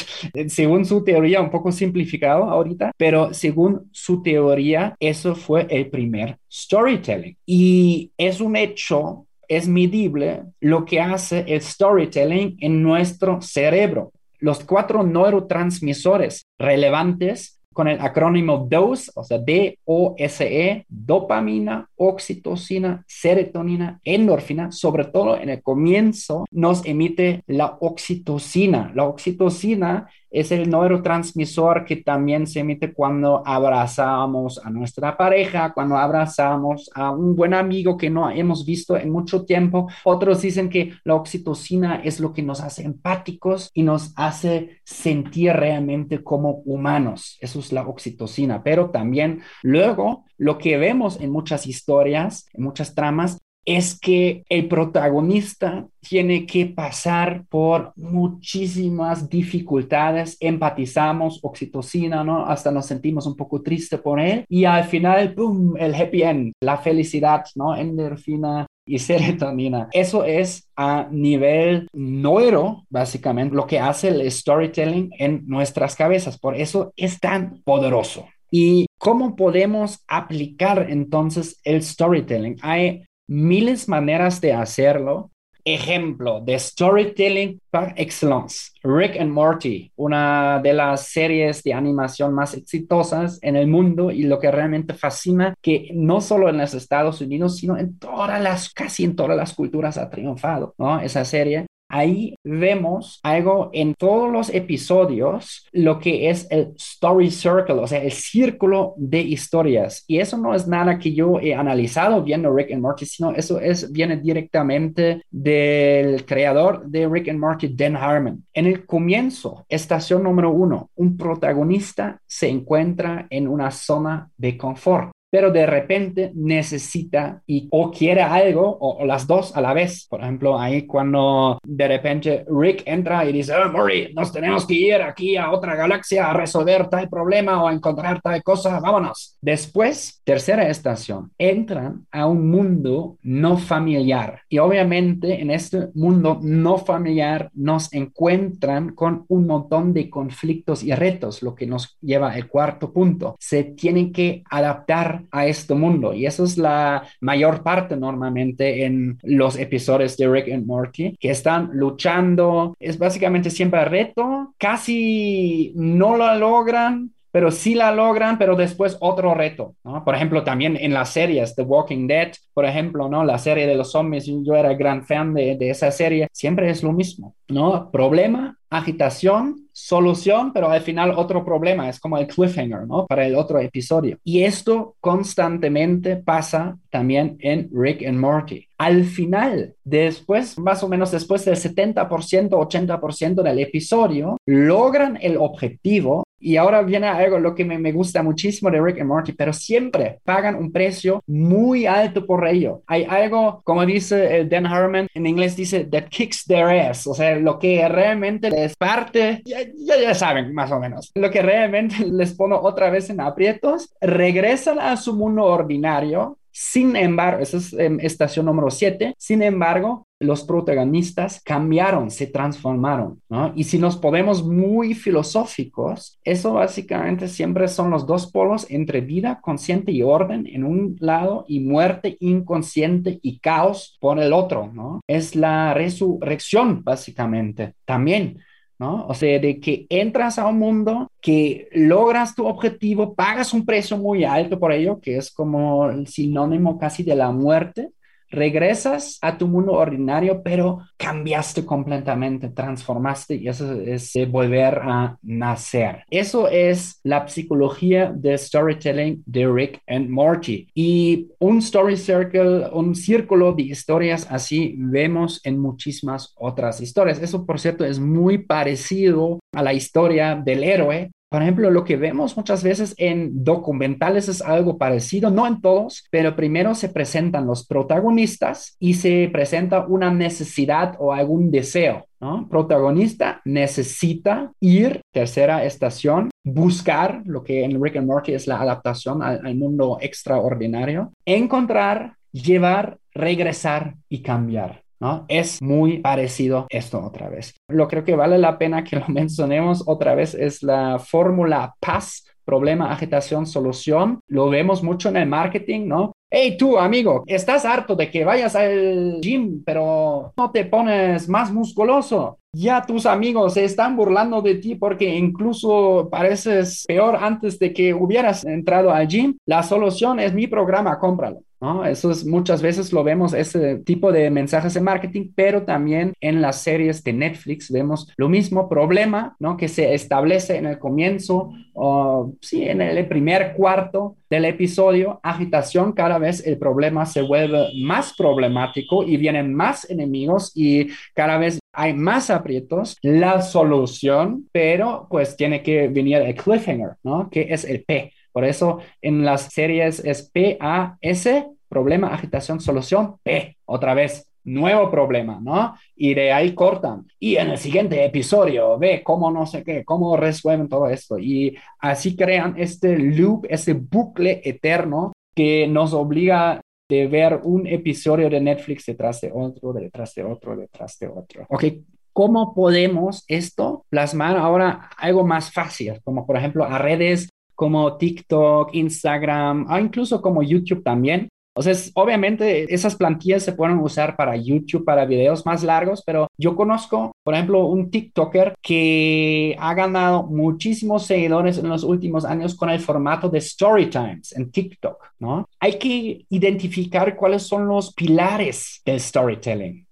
según 0.47 0.85
su 0.85 1.03
teoría, 1.03 1.41
un 1.41 1.49
poco 1.49 1.73
simplificado 1.73 2.45
ahorita, 2.45 2.91
pero 2.95 3.33
según 3.33 3.89
su 3.91 4.21
teoría, 4.21 4.95
eso 5.17 5.35
fue 5.35 5.65
el 5.69 5.89
primer 5.89 6.37
storytelling. 6.51 7.35
Y 7.45 8.11
es 8.17 8.39
un 8.39 8.55
hecho, 8.55 9.25
es 9.47 9.67
medible 9.67 10.43
lo 10.59 10.85
que 10.85 11.01
hace 11.01 11.43
el 11.47 11.61
storytelling 11.61 12.57
en 12.59 12.83
nuestro 12.83 13.41
cerebro. 13.41 14.11
Los 14.39 14.63
cuatro 14.63 15.03
neurotransmisores 15.03 16.45
relevantes 16.59 17.59
con 17.73 17.87
el 17.87 17.99
acrónimo 18.01 18.67
DOSE, 18.69 19.11
o 19.13 19.23
sea, 19.23 19.37
D-O-S-E, 19.37 20.85
dopamina, 20.89 21.87
oxitocina, 21.95 23.03
serotonina, 23.07 23.99
endorfina, 24.03 24.71
sobre 24.71 25.05
todo 25.05 25.37
en 25.37 25.49
el 25.49 25.61
comienzo 25.61 26.45
nos 26.49 26.83
emite 26.85 27.43
la 27.45 27.77
oxitocina. 27.79 28.91
La 28.95 29.03
oxitocina 29.03 30.09
es 30.29 30.51
el 30.51 30.69
neurotransmisor 30.69 31.85
que 31.85 31.97
también 31.97 32.47
se 32.47 32.59
emite 32.59 32.93
cuando 32.93 33.43
abrazamos 33.45 34.59
a 34.63 34.69
nuestra 34.69 35.17
pareja, 35.17 35.73
cuando 35.73 35.97
abrazamos 35.97 36.89
a 36.93 37.11
un 37.11 37.35
buen 37.35 37.53
amigo 37.53 37.97
que 37.97 38.09
no 38.09 38.29
hemos 38.29 38.65
visto 38.65 38.97
en 38.97 39.11
mucho 39.11 39.45
tiempo. 39.45 39.87
Otros 40.03 40.41
dicen 40.41 40.69
que 40.69 40.93
la 41.03 41.15
oxitocina 41.15 42.01
es 42.03 42.19
lo 42.19 42.33
que 42.33 42.43
nos 42.43 42.61
hace 42.61 42.83
empáticos 42.83 43.71
y 43.73 43.83
nos 43.83 44.13
hace 44.15 44.81
sentir 44.83 45.53
realmente 45.53 46.23
como 46.23 46.61
humanos. 46.65 47.37
Eso 47.41 47.59
es 47.59 47.71
la 47.71 47.87
oxitocina, 47.87 48.63
pero 48.63 48.89
también 48.89 49.41
luego 49.63 50.25
lo 50.37 50.57
que 50.57 50.77
vemos 50.77 51.19
en 51.19 51.31
muchas 51.31 51.67
historias, 51.67 52.47
en 52.53 52.63
muchas 52.63 52.93
tramas, 52.93 53.39
es 53.67 53.99
que 53.99 54.45
el 54.47 54.69
protagonista 54.69 55.85
tiene 55.99 56.45
que 56.45 56.67
pasar 56.67 57.43
por 57.49 57.91
muchísimas 57.97 59.29
dificultades, 59.29 60.37
empatizamos, 60.39 61.41
oxitocina, 61.43 62.23
¿no? 62.23 62.45
Hasta 62.45 62.71
nos 62.71 62.85
sentimos 62.85 63.27
un 63.27 63.35
poco 63.35 63.61
tristes 63.61 63.99
por 63.99 64.21
él 64.21 64.45
y 64.47 64.63
al 64.63 64.85
final, 64.85 65.33
¡pum!, 65.33 65.75
el 65.77 65.93
happy 65.93 66.23
end, 66.23 66.53
la 66.61 66.77
felicidad, 66.77 67.43
¿no? 67.55 67.75
Endorfina 67.75 68.65
y 68.85 68.99
serotonina. 68.99 69.89
Eso 69.91 70.23
es 70.23 70.69
a 70.77 71.09
nivel 71.11 71.89
neuro, 71.91 72.85
básicamente, 72.89 73.53
lo 73.53 73.67
que 73.67 73.79
hace 73.79 74.07
el 74.07 74.31
storytelling 74.31 75.11
en 75.19 75.43
nuestras 75.45 75.97
cabezas. 75.97 76.39
Por 76.39 76.55
eso 76.55 76.93
es 76.95 77.19
tan 77.19 77.61
poderoso. 77.65 78.27
¿Y 78.49 78.85
cómo 78.97 79.35
podemos 79.35 80.05
aplicar 80.07 80.87
entonces 80.89 81.59
el 81.65 81.83
storytelling? 81.83 82.57
Hay 82.61 83.03
miles 83.27 83.87
maneras 83.87 84.41
de 84.41 84.53
hacerlo. 84.53 85.31
Ejemplo 85.69 86.39
de 86.39 86.57
storytelling 86.57 87.59
par 87.69 87.93
excellence, 87.97 88.71
Rick 88.83 89.19
and 89.19 89.31
Morty, 89.31 89.91
una 89.97 90.61
de 90.63 90.71
las 90.71 91.09
series 91.09 91.61
de 91.61 91.73
animación 91.73 92.33
más 92.33 92.53
exitosas 92.53 93.37
en 93.41 93.57
el 93.57 93.67
mundo 93.67 94.09
y 94.09 94.23
lo 94.23 94.39
que 94.39 94.49
realmente 94.49 94.93
fascina 94.93 95.53
que 95.61 95.89
no 95.93 96.21
solo 96.21 96.47
en 96.47 96.57
los 96.57 96.73
Estados 96.73 97.19
Unidos, 97.19 97.57
sino 97.57 97.77
en 97.77 97.99
todas 97.99 98.41
las, 98.41 98.73
casi 98.73 99.03
en 99.03 99.17
todas 99.17 99.35
las 99.35 99.53
culturas 99.53 99.97
ha 99.97 100.09
triunfado, 100.09 100.73
¿no? 100.77 101.01
Esa 101.01 101.25
serie 101.25 101.66
Ahí 101.89 102.35
vemos 102.43 103.19
algo 103.23 103.69
en 103.73 103.95
todos 103.95 104.31
los 104.31 104.53
episodios, 104.53 105.65
lo 105.71 105.99
que 105.99 106.29
es 106.29 106.47
el 106.49 106.73
story 106.77 107.31
circle, 107.31 107.75
o 107.75 107.87
sea, 107.87 108.03
el 108.03 108.11
círculo 108.11 108.93
de 108.97 109.21
historias. 109.21 110.03
Y 110.07 110.19
eso 110.19 110.37
no 110.37 110.53
es 110.53 110.67
nada 110.67 110.99
que 110.99 111.13
yo 111.13 111.39
he 111.39 111.53
analizado 111.53 112.23
viendo 112.23 112.53
Rick 112.53 112.71
and 112.73 112.81
Morty, 112.81 113.05
sino 113.05 113.31
eso 113.31 113.59
es, 113.59 113.91
viene 113.91 114.17
directamente 114.17 115.23
del 115.29 116.25
creador 116.25 116.85
de 116.87 117.07
Rick 117.07 117.29
and 117.29 117.39
Morty, 117.39 117.69
Dan 117.69 117.95
Harmon. 117.95 118.45
En 118.53 118.65
el 118.65 118.85
comienzo, 118.85 119.65
estación 119.69 120.23
número 120.23 120.51
uno, 120.51 120.89
un 120.95 121.15
protagonista 121.15 122.21
se 122.25 122.49
encuentra 122.49 123.27
en 123.29 123.47
una 123.47 123.71
zona 123.71 124.29
de 124.37 124.57
confort 124.57 125.11
pero 125.29 125.51
de 125.51 125.65
repente 125.65 126.31
necesita 126.35 127.41
y 127.45 127.67
o 127.71 127.91
quiere 127.91 128.21
algo 128.21 128.77
o, 128.79 129.05
las 129.05 129.27
dos 129.27 129.55
a 129.55 129.61
la 129.61 129.73
vez. 129.73 130.07
Por 130.09 130.21
ejemplo, 130.21 130.59
ahí 130.59 130.85
cuando 130.85 131.59
de 131.63 131.87
repente 131.87 132.45
Rick 132.49 132.83
entra 132.85 133.25
y 133.25 133.33
dice, 133.33 133.53
oh, 133.55 133.71
Murray, 133.71 134.13
nos 134.13 134.31
tenemos 134.31 134.65
que 134.65 134.73
ir 134.73 134.95
aquí 134.95 135.37
a 135.37 135.51
otra 135.51 135.75
galaxia 135.75 136.29
a 136.29 136.33
resolver 136.33 136.87
tal 136.87 137.09
problema 137.09 137.63
o 137.63 137.67
a 137.67 137.73
encontrar 137.73 138.21
tal 138.21 138.41
cosa, 138.43 138.79
vámonos. 138.79 139.37
Después, 139.41 140.21
tercera 140.23 140.67
estación, 140.69 141.31
entran 141.37 142.05
a 142.11 142.25
un 142.25 142.49
mundo 142.49 143.17
no 143.21 143.57
familiar 143.57 144.41
y 144.49 144.59
obviamente 144.59 145.41
en 145.41 145.51
este 145.51 145.89
mundo 145.93 146.39
no 146.41 146.77
familiar 146.77 147.49
nos 147.53 147.91
encuentran 147.93 148.93
con 148.93 149.25
un 149.27 149.47
montón 149.47 149.93
de 149.93 150.09
conflictos 150.09 150.83
y 150.83 150.93
retos, 150.93 151.41
lo 151.43 151.55
que 151.55 151.67
nos 151.67 151.97
lleva 152.01 152.31
al 152.31 152.47
cuarto 152.47 152.91
punto. 152.91 153.35
Se 153.39 153.63
tienen 153.63 154.11
que 154.11 154.43
adaptar 154.49 155.16
a 155.31 155.45
este 155.45 155.73
mundo. 155.73 156.13
Y 156.13 156.25
eso 156.25 156.43
es 156.43 156.57
la 156.57 157.03
mayor 157.21 157.63
parte 157.63 157.95
normalmente 157.95 158.85
en 158.85 159.17
los 159.23 159.57
episodios 159.57 160.17
de 160.17 160.27
Rick 160.27 160.51
and 160.51 160.65
Morty, 160.65 161.17
que 161.19 161.31
están 161.31 161.69
luchando. 161.73 162.75
Es 162.79 162.97
básicamente 162.97 163.49
siempre 163.49 163.83
reto, 163.85 164.53
casi 164.57 165.73
no 165.75 166.17
lo 166.17 166.33
logran, 166.35 167.11
pero 167.31 167.51
sí 167.51 167.75
la 167.75 167.91
logran, 167.91 168.37
pero 168.37 168.55
después 168.55 168.97
otro 168.99 169.33
reto, 169.33 169.75
¿no? 169.83 170.03
Por 170.03 170.15
ejemplo, 170.15 170.43
también 170.43 170.75
en 170.75 170.93
las 170.93 171.09
series, 171.09 171.55
The 171.55 171.61
Walking 171.63 172.07
Dead, 172.07 172.31
por 172.53 172.65
ejemplo, 172.65 173.09
¿no? 173.09 173.23
La 173.23 173.37
serie 173.37 173.67
de 173.67 173.75
los 173.75 173.91
zombies, 173.91 174.25
yo 174.25 174.55
era 174.55 174.73
gran 174.73 175.03
fan 175.05 175.33
de, 175.33 175.55
de 175.55 175.69
esa 175.69 175.91
serie, 175.91 176.27
siempre 176.31 176.69
es 176.69 176.81
lo 176.81 176.93
mismo, 176.93 177.35
¿no? 177.47 177.91
Problema, 177.91 178.56
agitación, 178.69 179.67
solución, 179.71 180.51
pero 180.53 180.69
al 180.69 180.81
final 180.81 181.13
otro 181.15 181.45
problema, 181.45 181.89
es 181.89 181.99
como 181.99 182.17
el 182.17 182.27
cliffhanger, 182.27 182.87
¿no? 182.87 183.05
Para 183.07 183.25
el 183.25 183.35
otro 183.35 183.59
episodio. 183.59 184.17
Y 184.23 184.43
esto 184.43 184.95
constantemente 184.99 186.17
pasa 186.17 186.77
también 186.89 187.37
en 187.39 187.69
Rick 187.71 188.05
and 188.05 188.19
Morty. 188.19 188.67
Al 188.77 189.05
final, 189.05 189.75
después, 189.83 190.57
más 190.57 190.83
o 190.83 190.87
menos 190.87 191.11
después 191.11 191.45
del 191.45 191.55
70%, 191.55 192.49
80% 192.49 193.41
del 193.41 193.59
episodio, 193.59 194.37
logran 194.45 195.17
el 195.21 195.37
objetivo 195.37 196.23
y 196.39 196.57
ahora 196.57 196.81
viene 196.81 197.07
algo 197.07 197.39
lo 197.39 197.55
que 197.55 197.65
me, 197.65 197.77
me, 197.77 197.91
gusta 197.91 198.21
muchísimo 198.21 198.69
de 198.69 198.81
Rick 198.81 198.99
and 198.99 199.09
Morty, 199.09 199.31
pero 199.33 199.53
siempre 199.53 200.19
pagan 200.23 200.55
un 200.55 200.71
precio 200.71 201.23
muy 201.25 201.85
alto 201.85 202.25
por 202.25 202.47
ello. 202.47 202.83
Hay 202.87 203.05
algo, 203.09 203.61
como 203.63 203.85
dice 203.85 204.37
el 204.37 204.49
Dan 204.49 204.65
Harmon, 204.65 205.07
en 205.13 205.25
inglés 205.25 205.55
dice, 205.55 205.85
that 205.85 206.09
kicks 206.09 206.45
their 206.45 206.67
ass, 206.67 207.07
o 207.07 207.13
sea, 207.13 207.35
lo 207.35 207.57
que 207.57 207.87
realmente 207.87 208.49
les 208.49 208.75
parte, 208.75 209.41
ya, 209.45 209.59
ya, 209.75 209.99
ya 209.99 210.13
saben 210.13 210.53
más 210.53 210.71
o 210.71 210.79
menos, 210.79 211.11
lo 211.15 211.31
que 211.31 211.41
realmente 211.41 211.95
les 212.05 212.33
pone 212.33 212.55
otra 212.55 212.89
vez 212.89 213.09
en 213.09 213.21
aprietos, 213.21 213.93
regresan 214.01 214.79
a 214.79 214.97
su 214.97 215.15
mundo 215.15 215.45
ordinario 215.45 216.37
sin 216.59 216.95
embargo, 216.95 217.43
esa 217.43 217.57
es 217.57 217.71
em, 217.73 217.99
estación 218.01 218.47
número 218.47 218.71
7. 218.71 219.13
Sin 219.19 219.43
embargo, 219.43 220.07
los 220.19 220.43
protagonistas 220.43 221.39
cambiaron, 221.45 222.09
se 222.09 222.25
transformaron, 222.25 223.21
¿no? 223.29 223.53
Y 223.55 223.65
si 223.65 223.77
nos 223.77 223.95
podemos 223.95 224.43
muy 224.43 224.95
filosóficos, 224.95 226.19
eso 226.23 226.53
básicamente 226.53 227.27
siempre 227.27 227.67
son 227.67 227.91
los 227.91 228.07
dos 228.07 228.31
polos 228.31 228.65
entre 228.71 229.01
vida 229.01 229.39
consciente 229.39 229.91
y 229.91 230.01
orden 230.01 230.47
en 230.47 230.63
un 230.63 230.95
lado 230.99 231.45
y 231.47 231.59
muerte 231.59 232.17
inconsciente 232.21 233.19
y 233.21 233.37
caos 233.37 233.95
por 234.01 234.17
el 234.17 234.33
otro, 234.33 234.71
¿no? 234.73 235.01
Es 235.05 235.35
la 235.35 235.75
resurrección, 235.75 236.83
básicamente, 236.83 237.75
también. 237.85 238.39
¿No? 238.79 239.05
O 239.07 239.13
sea, 239.13 239.39
de 239.39 239.59
que 239.59 239.85
entras 239.89 240.37
a 240.39 240.47
un 240.47 240.59
mundo 240.59 241.11
que 241.21 241.67
logras 241.71 242.35
tu 242.35 242.45
objetivo, 242.45 243.15
pagas 243.15 243.53
un 243.53 243.65
precio 243.65 243.97
muy 243.97 244.23
alto 244.23 244.59
por 244.59 244.71
ello, 244.71 244.99
que 245.01 245.17
es 245.17 245.31
como 245.31 245.89
el 245.89 246.07
sinónimo 246.07 246.77
casi 246.77 247.03
de 247.03 247.15
la 247.15 247.31
muerte, 247.31 247.91
regresas 248.29 249.17
a 249.21 249.37
tu 249.37 249.47
mundo 249.47 249.73
ordinario, 249.73 250.41
pero 250.43 250.79
cambiaste 250.97 251.65
completamente, 251.65 252.49
transformaste 252.49 253.35
y 253.35 253.47
eso 253.47 253.73
es 253.73 254.13
volver 254.29 254.79
a 254.81 255.17
nacer. 255.21 256.03
Eso 256.09 256.47
es 256.47 256.99
la 257.03 257.27
psicología 257.27 258.11
de 258.13 258.37
storytelling 258.37 259.23
de 259.25 259.47
Rick 259.47 259.81
and 259.87 260.09
Morty. 260.09 260.67
Y 260.73 261.27
un 261.39 261.59
story 261.59 261.97
circle, 261.97 262.67
un 262.71 262.95
círculo 262.95 263.53
de 263.53 263.63
historias 263.63 264.27
así 264.29 264.75
vemos 264.77 265.41
en 265.43 265.59
muchísimas 265.59 266.33
otras 266.37 266.81
historias. 266.81 267.21
Eso, 267.21 267.45
por 267.45 267.59
cierto, 267.59 267.85
es 267.85 267.99
muy 267.99 268.39
parecido 268.39 269.39
a 269.53 269.63
la 269.63 269.73
historia 269.73 270.35
del 270.35 270.63
héroe 270.63 271.11
por 271.29 271.41
ejemplo, 271.41 271.69
lo 271.69 271.83
que 271.83 271.97
vemos 271.97 272.37
muchas 272.37 272.63
veces 272.63 272.95
en 272.97 273.43
documentales 273.43 274.29
es 274.29 274.41
algo 274.41 274.77
parecido, 274.77 275.29
no 275.29 275.45
en 275.45 275.59
todos, 275.59 276.05
pero 276.09 276.35
primero 276.35 276.73
se 276.73 276.87
presentan 276.87 277.45
los 277.45 277.67
protagonistas 277.67 278.77
y 278.79 278.93
se 278.93 279.29
presenta 279.31 279.85
una 279.85 280.11
necesidad 280.11 280.95
o 280.99 281.11
algún 281.11 281.51
deseo. 281.51 282.05
¿no? 282.21 282.47
Protagonista 282.49 283.41
necesita 283.43 284.53
ir, 284.61 285.01
tercera 285.11 285.65
estación, 285.65 286.29
buscar 286.45 287.21
lo 287.25 287.43
que 287.43 287.63
en 287.65 287.83
Rick 287.83 287.97
and 287.97 288.07
Morty 288.07 288.33
es 288.33 288.47
la 288.47 288.61
adaptación 288.61 289.21
al, 289.21 289.45
al 289.45 289.55
mundo 289.55 289.97
extraordinario, 289.99 291.11
encontrar, 291.25 292.15
llevar, 292.31 292.99
regresar 293.13 293.95
y 294.07 294.21
cambiar. 294.21 294.86
¿No? 294.99 295.25
Es 295.27 295.61
muy 295.61 295.99
parecido 295.99 296.67
esto 296.69 297.03
otra 297.03 297.29
vez. 297.29 297.55
Lo 297.69 297.87
creo 297.87 298.03
que 298.03 298.15
vale 298.15 298.37
la 298.37 298.57
pena 298.57 298.83
que 298.83 298.97
lo 298.97 299.05
mencionemos 299.09 299.83
otra 299.85 300.15
vez 300.15 300.33
es 300.33 300.63
la 300.63 300.99
fórmula 300.99 301.75
PAS, 301.79 302.25
problema, 302.45 302.91
agitación, 302.91 303.45
solución. 303.45 304.19
Lo 304.27 304.49
vemos 304.49 304.83
mucho 304.83 305.09
en 305.09 305.17
el 305.17 305.27
marketing, 305.27 305.87
¿no? 305.87 306.13
Hey, 306.29 306.57
tú, 306.57 306.77
amigo, 306.77 307.23
estás 307.25 307.63
harto 307.63 307.95
de 307.95 308.11
que 308.11 308.25
vayas 308.25 308.53
al 308.53 309.21
gym, 309.21 309.63
pero 309.63 310.33
no 310.35 310.51
te 310.51 310.65
pones 310.65 311.29
más 311.29 311.53
musculoso. 311.53 312.39
Ya 312.51 312.85
tus 312.85 313.05
amigos 313.05 313.53
se 313.53 313.63
están 313.63 313.95
burlando 313.95 314.41
de 314.41 314.55
ti 314.55 314.75
porque 314.75 315.15
incluso 315.15 316.09
pareces 316.11 316.83
peor 316.85 317.15
antes 317.15 317.57
de 317.59 317.71
que 317.73 317.93
hubieras 317.93 318.43
entrado 318.43 318.91
al 318.91 319.07
gym. 319.07 319.37
La 319.45 319.63
solución 319.63 320.19
es 320.19 320.33
mi 320.33 320.47
programa, 320.47 320.99
cómpralo. 320.99 321.43
¿no? 321.61 321.85
Eso 321.85 322.11
es, 322.11 322.25
muchas 322.25 322.61
veces 322.61 322.93
lo 322.93 323.03
vemos, 323.03 323.33
ese 323.33 323.77
tipo 323.77 324.11
de 324.11 324.29
mensajes 324.29 324.73
de 324.73 324.81
marketing, 324.81 325.31
pero 325.35 325.63
también 325.63 326.13
en 326.21 326.41
las 326.41 326.61
series 326.61 327.03
de 327.03 327.13
Netflix 327.13 327.71
vemos 327.71 328.11
lo 328.17 328.29
mismo 328.29 328.69
problema, 328.69 329.35
¿no? 329.39 329.57
Que 329.57 329.67
se 329.67 329.93
establece 329.93 330.57
en 330.57 330.67
el 330.67 330.79
comienzo, 330.79 331.51
o 331.73 332.33
sí, 332.41 332.63
en 332.63 332.81
el 332.81 333.07
primer 333.07 333.53
cuarto 333.55 334.17
del 334.29 334.45
episodio, 334.45 335.19
agitación, 335.23 335.93
cada 335.93 336.16
vez 336.17 336.45
el 336.45 336.57
problema 336.57 337.05
se 337.05 337.21
vuelve 337.21 337.69
más 337.81 338.13
problemático 338.15 339.03
y 339.03 339.17
vienen 339.17 339.53
más 339.53 339.89
enemigos 339.89 340.51
y 340.55 340.87
cada 341.13 341.37
vez 341.37 341.59
hay 341.73 341.93
más 341.93 342.29
aprietos, 342.29 342.97
la 343.01 343.41
solución, 343.41 344.47
pero 344.51 345.07
pues 345.09 345.37
tiene 345.37 345.61
que 345.61 345.87
venir 345.87 346.17
el 346.17 346.35
cliffhanger, 346.35 346.95
¿no? 347.03 347.29
Que 347.29 347.47
es 347.53 347.63
el 347.63 347.83
P. 347.83 348.11
Por 348.31 348.45
eso 348.45 348.79
en 349.01 349.23
las 349.25 349.53
series 349.53 350.03
es 350.03 350.29
P-A-S, 350.31 351.47
problema, 351.69 352.07
agitación, 352.07 352.59
solución, 352.59 353.17
P, 353.23 353.57
otra 353.65 353.93
vez, 353.93 354.27
nuevo 354.47 354.89
problema, 354.89 355.39
¿no? 355.41 355.75
Y 355.95 356.13
de 356.13 356.31
ahí 356.31 356.53
cortan. 356.53 357.05
Y 357.19 357.35
en 357.35 357.49
el 357.49 357.57
siguiente 357.57 358.03
episodio, 358.03 358.77
ve 358.79 359.03
cómo 359.03 359.29
no 359.29 359.45
sé 359.45 359.63
qué, 359.63 359.83
cómo 359.83 360.15
resuelven 360.17 360.69
todo 360.69 360.87
esto. 360.87 361.19
Y 361.19 361.57
así 361.79 362.15
crean 362.15 362.55
este 362.57 362.97
loop, 362.97 363.45
ese 363.49 363.73
bucle 363.73 364.41
eterno 364.43 365.11
que 365.37 365.67
nos 365.67 365.93
obliga 365.93 366.59
de 366.89 367.05
ver 367.05 367.41
un 367.43 367.67
episodio 367.67 368.27
de 368.27 368.41
Netflix 368.41 368.87
detrás 368.87 369.21
de 369.21 369.31
otro, 369.31 369.71
detrás 369.71 370.15
de 370.15 370.23
otro, 370.23 370.57
detrás 370.57 370.97
de 370.97 371.07
otro. 371.07 371.45
Ok, 371.49 371.63
¿cómo 372.11 372.55
podemos 372.55 373.23
esto 373.27 373.85
plasmar 373.89 374.35
ahora 374.35 374.89
algo 374.97 375.23
más 375.23 375.53
fácil? 375.53 376.01
Como 376.03 376.25
por 376.25 376.37
ejemplo 376.37 376.63
a 376.63 376.79
redes 376.79 377.29
como 377.53 377.97
TikTok, 377.97 378.73
Instagram, 378.73 379.67
o 379.69 379.77
incluso 379.77 380.23
como 380.23 380.41
YouTube 380.41 380.83
también. 380.83 381.29
O 381.57 381.63
sea, 381.63 381.73
obviamente 381.95 382.71
esas 382.71 382.95
plantillas 382.95 383.41
se 383.41 383.51
pueden 383.51 383.79
usar 383.79 384.15
para 384.15 384.35
YouTube, 384.35 384.85
para 384.85 385.05
videos 385.05 385.43
más 385.43 385.63
largos, 385.63 386.03
pero 386.05 386.27
yo 386.37 386.55
conozco, 386.55 387.11
por 387.23 387.33
ejemplo, 387.33 387.65
un 387.65 387.89
TikToker 387.89 388.53
que 388.61 389.55
ha 389.59 389.73
ganado 389.73 390.23
muchísimos 390.23 391.07
seguidores 391.07 391.57
en 391.57 391.67
los 391.67 391.83
últimos 391.83 392.25
años 392.25 392.53
con 392.53 392.69
el 392.69 392.79
formato 392.79 393.27
de 393.27 393.39
Story 393.39 393.87
Times 393.87 394.37
en 394.37 394.51
TikTok, 394.51 395.03
¿no? 395.17 395.49
Hay 395.59 395.79
que 395.79 396.27
identificar 396.29 397.15
cuáles 397.15 397.41
son 397.41 397.67
los 397.67 397.91
pilares 397.91 398.79
del 398.85 398.99
storytelling, 398.99 399.86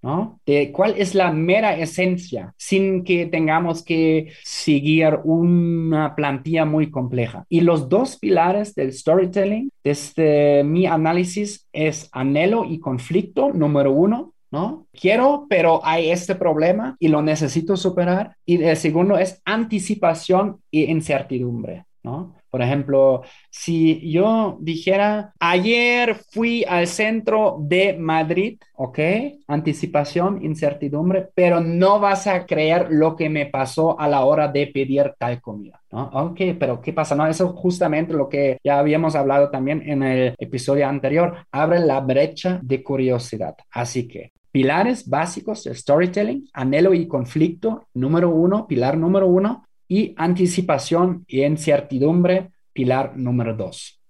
De 0.46 0.72
cuál 0.72 0.96
es 0.98 1.16
la 1.16 1.32
mera 1.32 1.78
esencia, 1.78 2.54
sin 2.58 3.04
que 3.04 3.26
tengamos 3.26 3.84
que 3.84 4.32
seguir 4.44 5.20
una 5.24 6.16
plantilla 6.16 6.66
muy 6.66 6.92
compleja. 6.92 7.46
Y 7.50 7.62
los 7.62 7.90
dos 7.90 8.18
pilares 8.18 8.76
del 8.76 8.94
storytelling, 8.94 9.72
desde 9.84 10.64
mi 10.64 10.86
análisis, 10.86 11.68
es 11.74 12.10
anhelo 12.12 12.66
y 12.66 12.80
conflicto, 12.80 13.52
número 13.52 13.92
uno, 13.92 14.34
¿no? 14.52 14.88
Quiero, 14.94 15.48
pero 15.50 15.82
hay 15.84 16.12
este 16.12 16.36
problema 16.36 16.96
y 17.00 17.08
lo 17.08 17.22
necesito 17.22 17.76
superar. 17.76 18.36
Y 18.46 18.64
el 18.64 18.78
segundo 18.78 19.18
es 19.18 19.42
anticipación 19.46 20.62
y 20.72 20.84
incertidumbre. 20.84 21.86
Por 22.56 22.62
ejemplo, 22.62 23.24
si 23.50 24.10
yo 24.10 24.56
dijera, 24.62 25.34
ayer 25.42 26.16
fui 26.16 26.64
al 26.64 26.88
centro 26.88 27.58
de 27.60 27.98
Madrid, 28.00 28.62
¿ok? 28.76 28.98
Anticipación, 29.46 30.42
incertidumbre, 30.42 31.28
pero 31.36 31.60
no 31.60 32.00
vas 32.00 32.28
a 32.28 32.46
creer 32.46 32.88
lo 32.92 33.18
que 33.18 33.30
me 33.30 33.48
pasó 33.48 34.00
a 34.00 34.08
la 34.08 34.24
hora 34.24 34.48
de 34.48 34.68
pedir 34.68 35.16
tal 35.20 35.42
comida, 35.42 35.82
¿no? 35.92 36.06
Ok, 36.14 36.40
pero 36.58 36.80
¿qué 36.80 36.94
pasa? 36.94 37.14
No, 37.14 37.28
eso 37.28 37.48
es 37.48 37.52
justamente 37.60 38.14
lo 38.14 38.30
que 38.30 38.58
ya 38.64 38.80
habíamos 38.80 39.16
hablado 39.16 39.50
también 39.50 39.84
en 39.86 40.02
el 40.04 40.36
episodio 40.38 40.88
anterior, 40.88 41.36
abre 41.52 41.80
la 41.80 42.00
brecha 42.00 42.62
de 42.64 42.82
curiosidad. 42.82 43.58
Así 43.70 44.08
que 44.08 44.32
pilares 44.54 45.10
básicos 45.10 45.66
de 45.66 45.76
storytelling, 45.76 46.48
anhelo 46.54 46.94
y 46.94 47.06
conflicto, 47.06 47.88
número 47.94 48.30
uno, 48.30 48.66
pilar 48.66 48.98
número 48.98 49.28
uno, 49.28 49.66
y 49.88 50.14
anticipación 50.18 51.26
y 51.28 51.44
incertidumbre, 51.44 52.52
pilar 52.74 53.18
número 53.18 53.56
dos. 53.56 54.02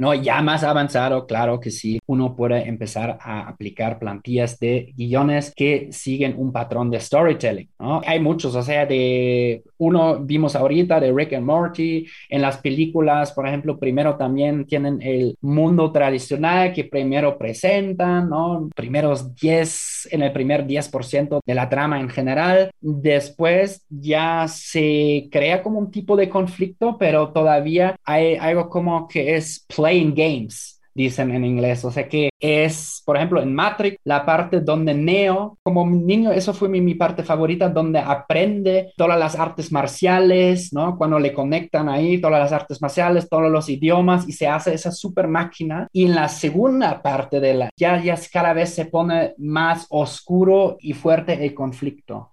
No, 0.00 0.14
ya 0.14 0.40
más 0.40 0.64
avanzado, 0.64 1.26
claro 1.26 1.60
que 1.60 1.70
sí, 1.70 2.00
uno 2.06 2.34
puede 2.34 2.66
empezar 2.66 3.18
a 3.20 3.46
aplicar 3.46 3.98
plantillas 3.98 4.58
de 4.58 4.94
guiones 4.96 5.52
que 5.54 5.88
siguen 5.92 6.36
un 6.38 6.52
patrón 6.52 6.90
de 6.90 6.98
storytelling, 6.98 7.68
¿no? 7.78 8.00
Hay 8.06 8.18
muchos, 8.18 8.54
o 8.54 8.62
sea, 8.62 8.86
de 8.86 9.62
uno 9.76 10.18
vimos 10.20 10.56
ahorita 10.56 11.00
de 11.00 11.12
Rick 11.12 11.34
and 11.34 11.44
Morty, 11.44 12.06
en 12.30 12.40
las 12.40 12.56
películas, 12.56 13.32
por 13.32 13.46
ejemplo, 13.46 13.78
primero 13.78 14.16
también 14.16 14.64
tienen 14.64 15.02
el 15.02 15.36
mundo 15.42 15.92
tradicional 15.92 16.72
que 16.72 16.84
primero 16.84 17.36
presentan, 17.36 18.30
¿no? 18.30 18.70
Primeros 18.74 19.34
10, 19.34 20.08
en 20.12 20.22
el 20.22 20.32
primer 20.32 20.66
10% 20.66 21.40
de 21.44 21.54
la 21.54 21.68
trama 21.68 22.00
en 22.00 22.08
general, 22.08 22.70
después 22.80 23.84
ya 23.90 24.48
se 24.48 25.28
crea 25.30 25.62
como 25.62 25.78
un 25.78 25.90
tipo 25.90 26.16
de 26.16 26.30
conflicto, 26.30 26.96
pero 26.98 27.32
todavía 27.32 27.96
hay 28.02 28.36
algo 28.36 28.70
como 28.70 29.06
que 29.06 29.36
es 29.36 29.66
play 29.68 29.89
playing 29.90 30.14
games, 30.14 30.80
dicen 30.94 31.32
en 31.32 31.44
inglés. 31.44 31.84
O 31.84 31.90
sea 31.90 32.08
que 32.08 32.30
es, 32.38 33.02
por 33.04 33.16
ejemplo, 33.16 33.42
en 33.42 33.52
Matrix, 33.52 33.98
la 34.04 34.24
parte 34.24 34.60
donde 34.60 34.94
Neo, 34.94 35.58
como 35.62 35.84
niño, 35.84 36.30
eso 36.30 36.54
fue 36.54 36.68
mi, 36.68 36.80
mi, 36.80 36.94
parte 36.94 37.24
favorita, 37.24 37.68
donde 37.68 37.98
aprende 37.98 38.92
todas 38.96 39.18
las 39.18 39.36
artes 39.36 39.72
marciales, 39.72 40.72
¿no? 40.72 40.96
Cuando 40.96 41.18
le 41.18 41.32
conectan 41.32 41.88
ahí 41.88 42.20
todas 42.20 42.40
las 42.40 42.52
artes 42.52 42.80
marciales, 42.80 43.28
todos 43.28 43.50
los 43.50 43.68
idiomas 43.68 44.28
y 44.28 44.32
se 44.32 44.46
hace 44.46 44.74
esa 44.74 44.92
super 44.92 45.26
máquina. 45.26 45.88
Y 45.92 46.04
en 46.04 46.14
la 46.14 46.28
segunda 46.28 47.02
parte 47.02 47.40
de 47.40 47.54
la, 47.54 47.70
ya, 47.76 48.00
ya 48.00 48.16
cada 48.32 48.52
vez 48.52 48.72
se 48.74 48.86
pone 48.86 49.34
más 49.38 49.86
oscuro 49.90 50.76
y 50.80 50.92
fuerte 50.92 51.44
el 51.44 51.52
conflicto, 51.52 52.32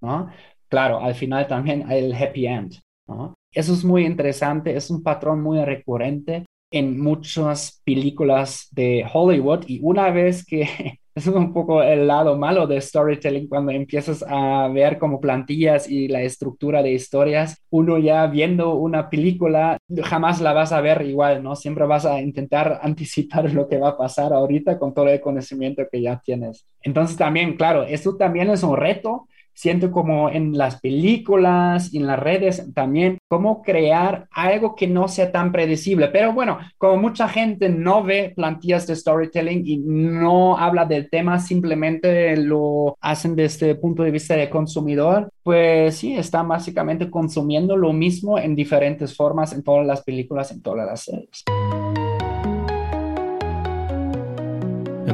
¿no? 0.00 0.28
Claro, 0.68 1.00
al 1.00 1.14
final 1.14 1.46
también 1.46 1.88
el 1.90 2.12
happy 2.12 2.46
end, 2.46 2.80
¿no? 3.06 3.34
Eso 3.52 3.72
es 3.72 3.84
muy 3.84 4.04
interesante, 4.04 4.76
es 4.76 4.90
un 4.90 5.02
patrón 5.02 5.40
muy 5.40 5.64
recurrente 5.64 6.44
en 6.78 7.00
muchas 7.00 7.80
películas 7.84 8.68
de 8.72 9.04
Hollywood 9.12 9.64
y 9.66 9.80
una 9.82 10.10
vez 10.10 10.44
que 10.44 10.68
es 11.14 11.26
un 11.26 11.54
poco 11.54 11.82
el 11.82 12.06
lado 12.06 12.36
malo 12.36 12.66
de 12.66 12.78
storytelling 12.78 13.48
cuando 13.48 13.72
empiezas 13.72 14.22
a 14.28 14.68
ver 14.68 14.98
como 14.98 15.18
plantillas 15.18 15.88
y 15.88 16.08
la 16.08 16.20
estructura 16.20 16.82
de 16.82 16.92
historias, 16.92 17.56
uno 17.70 17.96
ya 17.96 18.26
viendo 18.26 18.74
una 18.74 19.08
película 19.08 19.78
jamás 20.04 20.42
la 20.42 20.52
vas 20.52 20.72
a 20.72 20.82
ver 20.82 21.00
igual, 21.06 21.42
¿no? 21.42 21.56
Siempre 21.56 21.86
vas 21.86 22.04
a 22.04 22.20
intentar 22.20 22.80
anticipar 22.82 23.50
lo 23.52 23.66
que 23.66 23.78
va 23.78 23.90
a 23.90 23.96
pasar 23.96 24.34
ahorita 24.34 24.78
con 24.78 24.92
todo 24.92 25.08
el 25.08 25.20
conocimiento 25.22 25.84
que 25.90 26.02
ya 26.02 26.20
tienes. 26.22 26.66
Entonces 26.82 27.16
también, 27.16 27.56
claro, 27.56 27.84
esto 27.84 28.16
también 28.16 28.50
es 28.50 28.62
un 28.62 28.76
reto 28.76 29.26
siento 29.56 29.90
como 29.90 30.28
en 30.28 30.56
las 30.56 30.80
películas 30.80 31.92
y 31.92 31.96
en 31.96 32.06
las 32.06 32.18
redes 32.18 32.62
también, 32.74 33.18
cómo 33.26 33.62
crear 33.62 34.28
algo 34.30 34.76
que 34.76 34.86
no 34.86 35.08
sea 35.08 35.32
tan 35.32 35.50
predecible. 35.50 36.08
Pero 36.08 36.32
bueno, 36.32 36.58
como 36.78 36.98
mucha 36.98 37.28
gente 37.28 37.68
no 37.70 38.04
ve 38.04 38.32
plantillas 38.36 38.86
de 38.86 38.94
storytelling 38.94 39.62
y 39.66 39.78
no 39.78 40.58
habla 40.58 40.84
del 40.84 41.08
tema, 41.08 41.38
simplemente 41.38 42.36
lo 42.36 42.96
hacen 43.00 43.34
desde 43.34 43.70
el 43.70 43.78
punto 43.78 44.02
de 44.02 44.10
vista 44.10 44.36
de 44.36 44.50
consumidor, 44.50 45.30
pues 45.42 45.96
sí, 45.96 46.14
están 46.14 46.48
básicamente 46.48 47.10
consumiendo 47.10 47.76
lo 47.76 47.92
mismo 47.92 48.38
en 48.38 48.54
diferentes 48.54 49.16
formas 49.16 49.52
en 49.54 49.62
todas 49.62 49.86
las 49.86 50.02
películas, 50.02 50.50
en 50.50 50.60
todas 50.60 50.86
las 50.86 51.00
series. 51.00 51.44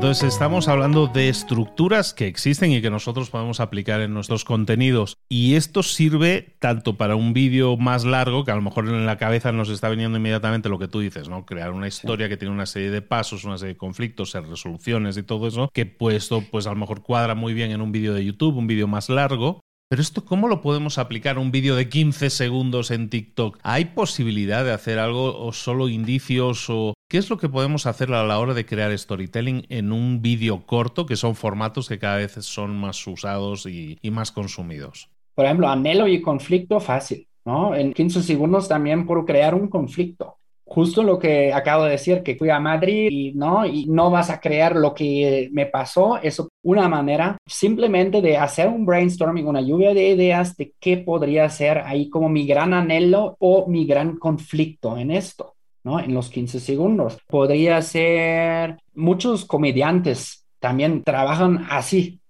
Entonces 0.02 0.34
estamos 0.34 0.66
hablando 0.66 1.06
de 1.06 1.28
estructuras 1.28 2.12
que 2.12 2.26
existen 2.26 2.72
y 2.72 2.82
que 2.82 2.90
nosotros 2.90 3.30
podemos 3.30 3.60
aplicar 3.60 4.00
en 4.00 4.12
nuestros 4.12 4.44
contenidos. 4.44 5.16
Y 5.28 5.54
esto 5.54 5.84
sirve 5.84 6.56
tanto 6.58 6.96
para 6.96 7.14
un 7.14 7.32
vídeo 7.32 7.76
más 7.76 8.04
largo, 8.04 8.44
que 8.44 8.50
a 8.50 8.56
lo 8.56 8.62
mejor 8.62 8.88
en 8.88 9.06
la 9.06 9.16
cabeza 9.16 9.52
nos 9.52 9.68
está 9.68 9.88
viniendo 9.88 10.18
inmediatamente 10.18 10.68
lo 10.68 10.80
que 10.80 10.88
tú 10.88 10.98
dices, 10.98 11.28
¿no? 11.28 11.46
Crear 11.46 11.70
una 11.70 11.86
historia 11.86 12.28
que 12.28 12.36
tiene 12.36 12.52
una 12.52 12.66
serie 12.66 12.90
de 12.90 13.00
pasos, 13.00 13.44
una 13.44 13.58
serie 13.58 13.74
de 13.74 13.78
conflictos, 13.78 14.34
resoluciones 14.34 15.16
y 15.18 15.22
todo 15.22 15.46
eso, 15.46 15.70
que 15.72 15.86
puesto, 15.86 16.42
pues 16.50 16.66
a 16.66 16.70
lo 16.70 16.76
mejor 16.80 17.04
cuadra 17.04 17.36
muy 17.36 17.54
bien 17.54 17.70
en 17.70 17.80
un 17.80 17.92
vídeo 17.92 18.12
de 18.12 18.24
YouTube, 18.24 18.56
un 18.56 18.66
vídeo 18.66 18.88
más 18.88 19.08
largo. 19.08 19.60
Pero 19.92 20.00
esto, 20.00 20.24
¿cómo 20.24 20.48
lo 20.48 20.62
podemos 20.62 20.96
aplicar 20.96 21.36
un 21.36 21.50
vídeo 21.50 21.76
de 21.76 21.90
15 21.90 22.30
segundos 22.30 22.90
en 22.90 23.10
TikTok? 23.10 23.58
¿Hay 23.62 23.84
posibilidad 23.84 24.64
de 24.64 24.72
hacer 24.72 24.98
algo 24.98 25.38
o 25.38 25.52
solo 25.52 25.90
indicios 25.90 26.70
o 26.70 26.94
qué 27.10 27.18
es 27.18 27.28
lo 27.28 27.36
que 27.36 27.50
podemos 27.50 27.84
hacer 27.84 28.10
a 28.14 28.24
la 28.24 28.38
hora 28.38 28.54
de 28.54 28.64
crear 28.64 28.98
storytelling 28.98 29.66
en 29.68 29.92
un 29.92 30.22
vídeo 30.22 30.64
corto, 30.64 31.04
que 31.04 31.16
son 31.16 31.34
formatos 31.34 31.90
que 31.90 31.98
cada 31.98 32.16
vez 32.16 32.32
son 32.40 32.74
más 32.74 33.06
usados 33.06 33.66
y, 33.66 33.98
y 34.00 34.10
más 34.10 34.32
consumidos? 34.32 35.10
Por 35.34 35.44
ejemplo, 35.44 35.68
anhelo 35.68 36.08
y 36.08 36.22
conflicto 36.22 36.80
fácil, 36.80 37.28
¿no? 37.44 37.74
En 37.74 37.92
15 37.92 38.22
segundos 38.22 38.68
también 38.68 39.04
puedo 39.04 39.26
crear 39.26 39.54
un 39.54 39.68
conflicto 39.68 40.38
justo 40.64 41.02
lo 41.02 41.18
que 41.18 41.52
acabo 41.52 41.84
de 41.84 41.92
decir, 41.92 42.22
que 42.22 42.36
fui 42.36 42.50
a 42.50 42.60
Madrid 42.60 43.08
y 43.10 43.32
no, 43.32 43.66
y 43.66 43.86
no 43.86 44.10
vas 44.10 44.30
a 44.30 44.40
creer 44.40 44.76
lo 44.76 44.94
que 44.94 45.48
me 45.52 45.66
pasó. 45.66 46.18
Eso, 46.22 46.48
una 46.62 46.88
manera 46.88 47.36
simplemente 47.46 48.20
de 48.22 48.36
hacer 48.36 48.68
un 48.68 48.86
brainstorming, 48.86 49.46
una 49.46 49.60
lluvia 49.60 49.94
de 49.94 50.08
ideas 50.10 50.56
de 50.56 50.74
qué 50.80 50.98
podría 50.98 51.48
ser 51.48 51.78
ahí 51.78 52.08
como 52.08 52.28
mi 52.28 52.46
gran 52.46 52.74
anhelo 52.74 53.36
o 53.38 53.66
mi 53.66 53.86
gran 53.86 54.16
conflicto 54.16 54.96
en 54.96 55.10
esto, 55.10 55.54
¿no? 55.84 56.00
En 56.00 56.14
los 56.14 56.30
15 56.30 56.60
segundos. 56.60 57.18
Podría 57.26 57.82
ser 57.82 58.78
muchos 58.94 59.44
comediantes 59.44 60.42
también 60.62 61.02
trabajan 61.02 61.66
así, 61.70 62.20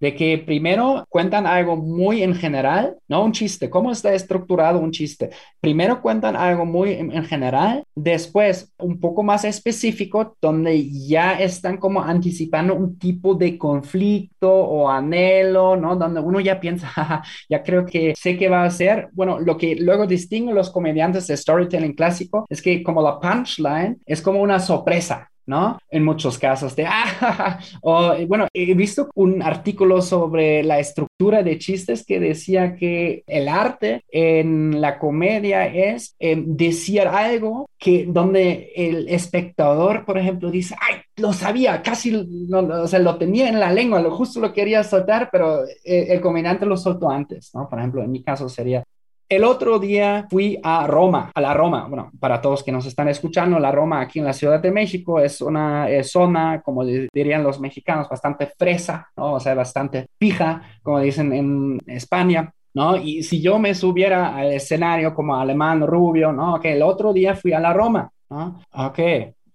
de 0.00 0.14
que 0.14 0.38
primero 0.38 1.04
cuentan 1.08 1.46
algo 1.46 1.76
muy 1.76 2.22
en 2.22 2.34
general, 2.34 2.96
no 3.08 3.24
un 3.24 3.32
chiste, 3.32 3.70
cómo 3.70 3.92
está 3.92 4.12
estructurado 4.12 4.78
un 4.78 4.90
chiste. 4.90 5.30
Primero 5.60 6.02
cuentan 6.02 6.36
algo 6.36 6.64
muy 6.64 6.92
en, 6.92 7.24
general, 7.24 7.84
después 7.94 8.72
un 8.78 8.98
poco 8.98 9.22
más 9.22 9.44
específico, 9.44 10.36
donde 10.40 10.90
ya 10.90 11.34
están 11.34 11.76
como 11.76 12.02
anticipando 12.02 12.74
un 12.74 12.98
tipo 12.98 13.34
de 13.34 13.56
conflicto 13.56 14.52
o 14.52 14.88
anhelo, 14.88 15.76
¿no? 15.76 15.96
Donde 15.96 16.20
uno 16.20 16.40
ya 16.40 16.58
piensa, 16.58 16.90
ya 17.48 17.62
creo 17.62 17.86
que 17.86 18.14
sé 18.16 18.36
qué 18.36 18.48
va 18.48 18.64
a 18.64 18.70
ser. 18.70 19.08
Bueno, 19.12 19.38
lo 19.38 19.56
que 19.56 19.76
luego 19.76 20.06
distingue 20.06 20.52
los 20.52 20.70
comediantes 20.70 21.26
de 21.28 21.36
storytelling 21.36 21.94
clásico 21.94 22.46
es 22.48 22.60
que 22.60 22.82
como 22.82 23.02
la 23.02 23.20
punchline 23.20 24.00
es 24.06 24.20
como 24.20 24.40
una 24.40 24.58
sorpresa, 24.58 25.31
¿no? 25.46 25.78
En 25.90 26.04
muchos 26.04 26.38
casos 26.38 26.76
de, 26.76 26.86
ah, 26.88 27.58
o 27.82 28.14
bueno, 28.26 28.48
he 28.52 28.74
visto 28.74 29.10
un 29.14 29.42
artículo 29.42 30.02
sobre 30.02 30.62
la 30.62 30.78
estructura 30.78 31.42
de 31.42 31.58
chistes 31.58 32.04
que 32.04 32.20
decía 32.20 32.74
que 32.76 33.22
el 33.26 33.48
arte 33.48 34.04
en 34.10 34.80
la 34.80 34.98
comedia 34.98 35.66
es 35.66 36.14
eh, 36.18 36.42
decir 36.44 37.02
algo 37.02 37.68
que 37.78 38.06
donde 38.06 38.72
el 38.76 39.08
espectador, 39.08 40.04
por 40.04 40.18
ejemplo, 40.18 40.50
dice, 40.50 40.76
ay, 40.80 40.96
lo 41.16 41.32
sabía, 41.32 41.82
casi, 41.82 42.14
o 42.14 42.86
sea, 42.86 42.98
lo 42.98 43.16
tenía 43.16 43.48
en 43.48 43.60
la 43.60 43.72
lengua, 43.72 44.00
lo 44.00 44.10
justo 44.10 44.40
lo 44.40 44.52
quería 44.52 44.84
soltar, 44.84 45.28
pero 45.30 45.64
eh, 45.64 46.06
el 46.08 46.20
comediante 46.20 46.66
lo 46.66 46.76
soltó 46.76 47.10
antes, 47.10 47.50
¿no? 47.54 47.68
Por 47.68 47.78
ejemplo, 47.78 48.02
en 48.02 48.12
mi 48.12 48.22
caso 48.22 48.48
sería, 48.48 48.84
el 49.36 49.44
otro 49.44 49.78
día 49.78 50.26
fui 50.30 50.58
a 50.62 50.86
Roma, 50.86 51.30
a 51.34 51.40
la 51.40 51.54
Roma. 51.54 51.86
Bueno, 51.88 52.10
para 52.20 52.40
todos 52.40 52.62
que 52.62 52.72
nos 52.72 52.86
están 52.86 53.08
escuchando, 53.08 53.58
la 53.58 53.72
Roma 53.72 54.00
aquí 54.00 54.18
en 54.18 54.24
la 54.24 54.32
Ciudad 54.32 54.60
de 54.60 54.70
México 54.70 55.20
es 55.20 55.40
una 55.40 55.86
zona, 56.02 56.62
como 56.62 56.84
dirían 56.84 57.42
los 57.42 57.60
mexicanos, 57.60 58.08
bastante 58.08 58.46
fresa. 58.58 59.08
O 59.16 59.40
sea, 59.40 59.54
bastante 59.54 60.06
pija, 60.18 60.62
como 60.82 61.00
dicen 61.00 61.32
en 61.32 61.78
España. 61.86 62.52
¿No? 62.74 62.96
Y 62.96 63.22
si 63.22 63.42
yo 63.42 63.58
me 63.58 63.74
subiera 63.74 64.34
al 64.34 64.50
escenario 64.50 65.14
como 65.14 65.36
alemán 65.36 65.86
rubio, 65.86 66.32
¿no? 66.32 66.58
Que 66.58 66.72
el 66.72 66.80
otro 66.80 67.12
día 67.12 67.34
fui 67.34 67.52
a 67.52 67.60
la 67.60 67.74
Roma, 67.74 68.10
¿no? 68.30 68.62
Ok, 68.72 68.98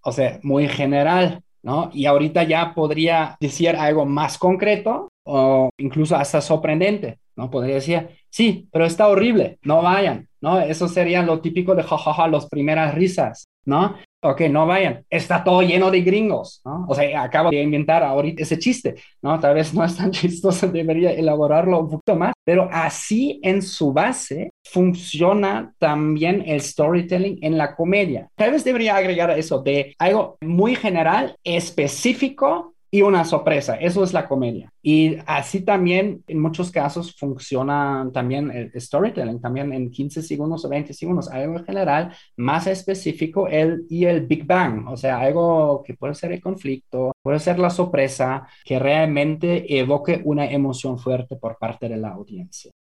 o 0.03 0.11
sea, 0.11 0.39
muy 0.43 0.67
general, 0.67 1.41
¿no? 1.63 1.89
Y 1.93 2.05
ahorita 2.05 2.43
ya 2.43 2.75
podría 2.75 3.35
decir 3.39 3.75
algo 3.75 4.05
más 4.05 4.37
concreto 4.37 5.09
o 5.25 5.71
incluso 5.79 6.15
hasta 6.15 6.41
sorprendente, 6.41 7.17
¿no? 7.37 7.49
Podría 7.49 7.75
decir, 7.75 8.09
sí, 8.29 8.67
pero 8.71 8.85
está 8.85 9.07
horrible, 9.07 9.59
no 9.63 9.81
vayan, 9.81 10.27
¿no? 10.41 10.59
Eso 10.59 10.87
sería 10.87 11.21
lo 11.21 11.39
típico 11.39 11.75
de 11.75 11.83
jajaja, 11.83 12.27
las 12.27 12.47
primeras 12.47 12.93
risas, 12.95 13.47
¿no? 13.65 13.95
Ok, 14.23 14.41
no 14.49 14.65
vayan, 14.65 15.05
está 15.11 15.43
todo 15.43 15.61
lleno 15.61 15.91
de 15.91 16.01
gringos, 16.01 16.61
¿no? 16.65 16.85
O 16.89 16.95
sea, 16.95 17.21
acabo 17.21 17.51
de 17.51 17.61
inventar 17.61 18.03
ahorita 18.03 18.41
ese 18.41 18.57
chiste, 18.57 18.95
¿no? 19.21 19.39
Tal 19.39 19.53
vez 19.53 19.73
no 19.75 19.85
es 19.85 19.95
tan 19.95 20.09
chistoso, 20.11 20.67
debería 20.67 21.11
elaborarlo 21.11 21.81
un 21.81 21.89
poquito 21.89 22.15
más, 22.15 22.33
pero 22.43 22.67
así 22.71 23.39
en 23.43 23.61
su 23.61 23.93
base 23.93 24.49
funciona 24.63 25.71
también 25.77 26.43
el 26.47 26.61
storytelling 26.61 27.37
en 27.43 27.57
la 27.57 27.75
comedia. 27.75 28.27
Tal 28.35 28.51
vez 28.51 28.63
debería 28.63 28.95
agregar 28.95 29.29
eso 29.37 29.61
de 29.61 29.95
algo 29.99 30.37
muy 30.41 30.75
general, 30.75 31.35
específico, 31.43 32.73
y 32.89 33.01
una 33.01 33.25
sorpresa. 33.25 33.75
Eso 33.75 34.03
es 34.03 34.13
la 34.13 34.27
comedia. 34.27 34.71
Y 34.81 35.17
así 35.25 35.61
también 35.61 36.23
en 36.27 36.39
muchos 36.39 36.71
casos 36.71 37.15
funciona 37.15 38.09
también 38.13 38.51
el 38.51 38.71
storytelling, 38.79 39.41
también 39.41 39.73
en 39.73 39.91
15 39.91 40.21
segundos 40.21 40.63
o 40.65 40.69
20 40.69 40.93
segundos, 40.93 41.29
algo 41.29 41.57
en 41.57 41.65
general 41.65 42.15
más 42.37 42.67
específico 42.67 43.47
el, 43.47 43.85
y 43.89 44.05
el 44.05 44.25
Big 44.25 44.45
Bang, 44.45 44.87
o 44.87 44.97
sea, 44.97 45.19
algo 45.19 45.83
que 45.85 45.93
puede 45.95 46.15
ser 46.15 46.31
el 46.31 46.41
conflicto, 46.41 47.11
puede 47.21 47.39
ser 47.39 47.59
la 47.59 47.69
sorpresa, 47.69 48.47
que 48.63 48.79
realmente 48.79 49.77
evoque 49.77 50.21
una 50.23 50.49
emoción 50.49 50.97
fuerte 50.97 51.35
por 51.35 51.57
parte 51.57 51.89
de 51.89 51.97
la 51.97 52.09
audiencia. 52.09 52.71